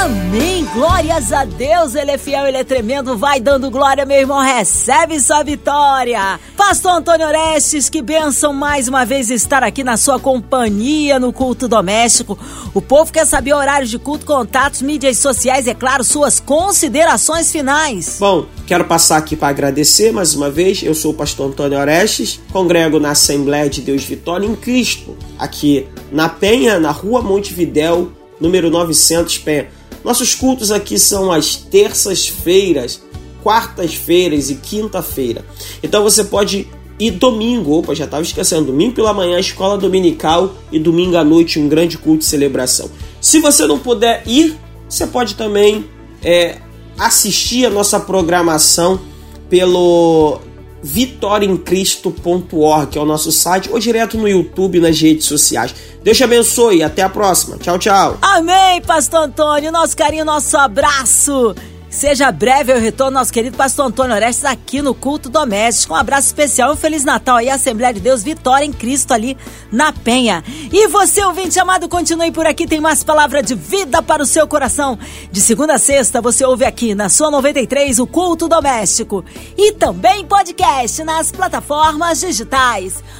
Amém. 0.00 0.64
Glórias 0.72 1.30
a 1.30 1.44
Deus. 1.44 1.94
Ele 1.94 2.12
é 2.12 2.16
fiel, 2.16 2.46
ele 2.46 2.56
é 2.56 2.64
tremendo. 2.64 3.18
Vai 3.18 3.38
dando 3.38 3.70
glória, 3.70 4.06
meu 4.06 4.16
irmão. 4.16 4.40
Recebe 4.40 5.20
sua 5.20 5.42
vitória. 5.42 6.40
Pastor 6.56 6.92
Antônio 6.92 7.26
Orestes, 7.26 7.90
que 7.90 8.00
bênção 8.00 8.54
mais 8.54 8.88
uma 8.88 9.04
vez 9.04 9.28
estar 9.28 9.62
aqui 9.62 9.84
na 9.84 9.98
sua 9.98 10.18
companhia 10.18 11.20
no 11.20 11.34
culto 11.34 11.68
doméstico. 11.68 12.38
O 12.72 12.80
povo 12.80 13.12
quer 13.12 13.26
saber 13.26 13.52
horários 13.52 13.90
de 13.90 13.98
culto, 13.98 14.24
contatos, 14.24 14.80
mídias 14.80 15.18
sociais, 15.18 15.66
é 15.66 15.74
claro, 15.74 16.02
suas 16.02 16.40
considerações 16.40 17.52
finais. 17.52 18.16
Bom, 18.18 18.46
quero 18.66 18.86
passar 18.86 19.18
aqui 19.18 19.36
para 19.36 19.48
agradecer 19.48 20.12
mais 20.12 20.34
uma 20.34 20.48
vez. 20.48 20.82
Eu 20.82 20.94
sou 20.94 21.10
o 21.10 21.14
pastor 21.14 21.50
Antônio 21.50 21.78
Orestes, 21.78 22.40
congrego 22.50 22.98
na 22.98 23.10
Assembleia 23.10 23.68
de 23.68 23.82
Deus 23.82 24.02
Vitória 24.04 24.46
em 24.46 24.56
Cristo, 24.56 25.14
aqui 25.38 25.86
na 26.10 26.26
Penha, 26.26 26.80
na 26.80 26.90
rua 26.90 27.20
Montevidéu, 27.20 28.10
número 28.40 28.70
900 28.70 29.36
Penha. 29.38 29.79
Nossos 30.04 30.34
cultos 30.34 30.70
aqui 30.70 30.98
são 30.98 31.30
às 31.30 31.56
terças-feiras, 31.56 33.00
quartas-feiras 33.42 34.50
e 34.50 34.56
quinta-feira. 34.56 35.44
Então 35.82 36.02
você 36.02 36.24
pode 36.24 36.68
ir 36.98 37.12
domingo, 37.12 37.78
opa, 37.78 37.94
já 37.94 38.04
estava 38.04 38.22
esquecendo, 38.22 38.66
domingo 38.66 38.94
pela 38.94 39.14
manhã, 39.14 39.38
escola 39.38 39.78
dominical 39.78 40.54
e 40.70 40.78
domingo 40.78 41.16
à 41.16 41.24
noite 41.24 41.58
um 41.58 41.68
grande 41.68 41.96
culto 41.96 42.20
de 42.20 42.26
celebração. 42.26 42.90
Se 43.20 43.40
você 43.40 43.66
não 43.66 43.78
puder 43.78 44.22
ir, 44.26 44.56
você 44.88 45.06
pode 45.06 45.34
também 45.34 45.86
é, 46.22 46.58
assistir 46.98 47.64
a 47.64 47.70
nossa 47.70 47.98
programação 47.98 49.00
pelo 49.48 50.40
vitoriaemcristo.org, 50.82 52.90
que 52.90 52.98
é 52.98 53.00
o 53.00 53.06
nosso 53.06 53.30
site, 53.30 53.68
ou 53.70 53.78
direto 53.78 54.16
no 54.16 54.28
YouTube, 54.28 54.80
nas 54.80 54.98
redes 55.00 55.26
sociais. 55.26 55.74
Deus 56.02 56.16
te 56.16 56.24
abençoe 56.24 56.78
e 56.78 56.82
até 56.82 57.02
a 57.02 57.08
próxima. 57.08 57.58
Tchau, 57.58 57.78
tchau. 57.78 58.18
Amém, 58.22 58.80
Pastor 58.82 59.24
Antônio. 59.24 59.70
Nosso 59.70 59.96
carinho, 59.96 60.24
nosso 60.24 60.56
abraço. 60.56 61.54
Seja 61.90 62.30
breve 62.30 62.72
o 62.72 62.78
retorno, 62.78 63.18
nosso 63.18 63.32
querido 63.32 63.56
pastor 63.56 63.86
Antônio 63.86 64.14
Orestes, 64.14 64.44
aqui 64.44 64.80
no 64.80 64.94
Culto 64.94 65.28
Doméstico. 65.28 65.92
Um 65.92 65.96
abraço 65.96 66.28
especial, 66.28 66.72
um 66.72 66.76
Feliz 66.76 67.04
Natal 67.04 67.38
aí, 67.38 67.50
Assembleia 67.50 67.92
de 67.92 67.98
Deus, 67.98 68.22
Vitória 68.22 68.64
em 68.64 68.72
Cristo 68.72 69.12
ali 69.12 69.36
na 69.72 69.92
Penha. 69.92 70.44
E 70.72 70.86
você, 70.86 71.20
ouvinte 71.24 71.58
amado, 71.58 71.88
continue 71.88 72.30
por 72.30 72.46
aqui, 72.46 72.64
tem 72.64 72.80
mais 72.80 73.02
palavra 73.02 73.42
de 73.42 73.56
vida 73.56 74.00
para 74.00 74.22
o 74.22 74.26
seu 74.26 74.46
coração. 74.46 74.96
De 75.32 75.40
segunda 75.40 75.74
a 75.74 75.78
sexta, 75.78 76.22
você 76.22 76.44
ouve 76.44 76.64
aqui 76.64 76.94
na 76.94 77.08
sua 77.08 77.28
93 77.28 77.98
o 77.98 78.06
Culto 78.06 78.46
Doméstico. 78.46 79.24
E 79.58 79.72
também 79.72 80.24
podcast 80.24 81.02
nas 81.02 81.32
plataformas 81.32 82.20
digitais 82.20 83.02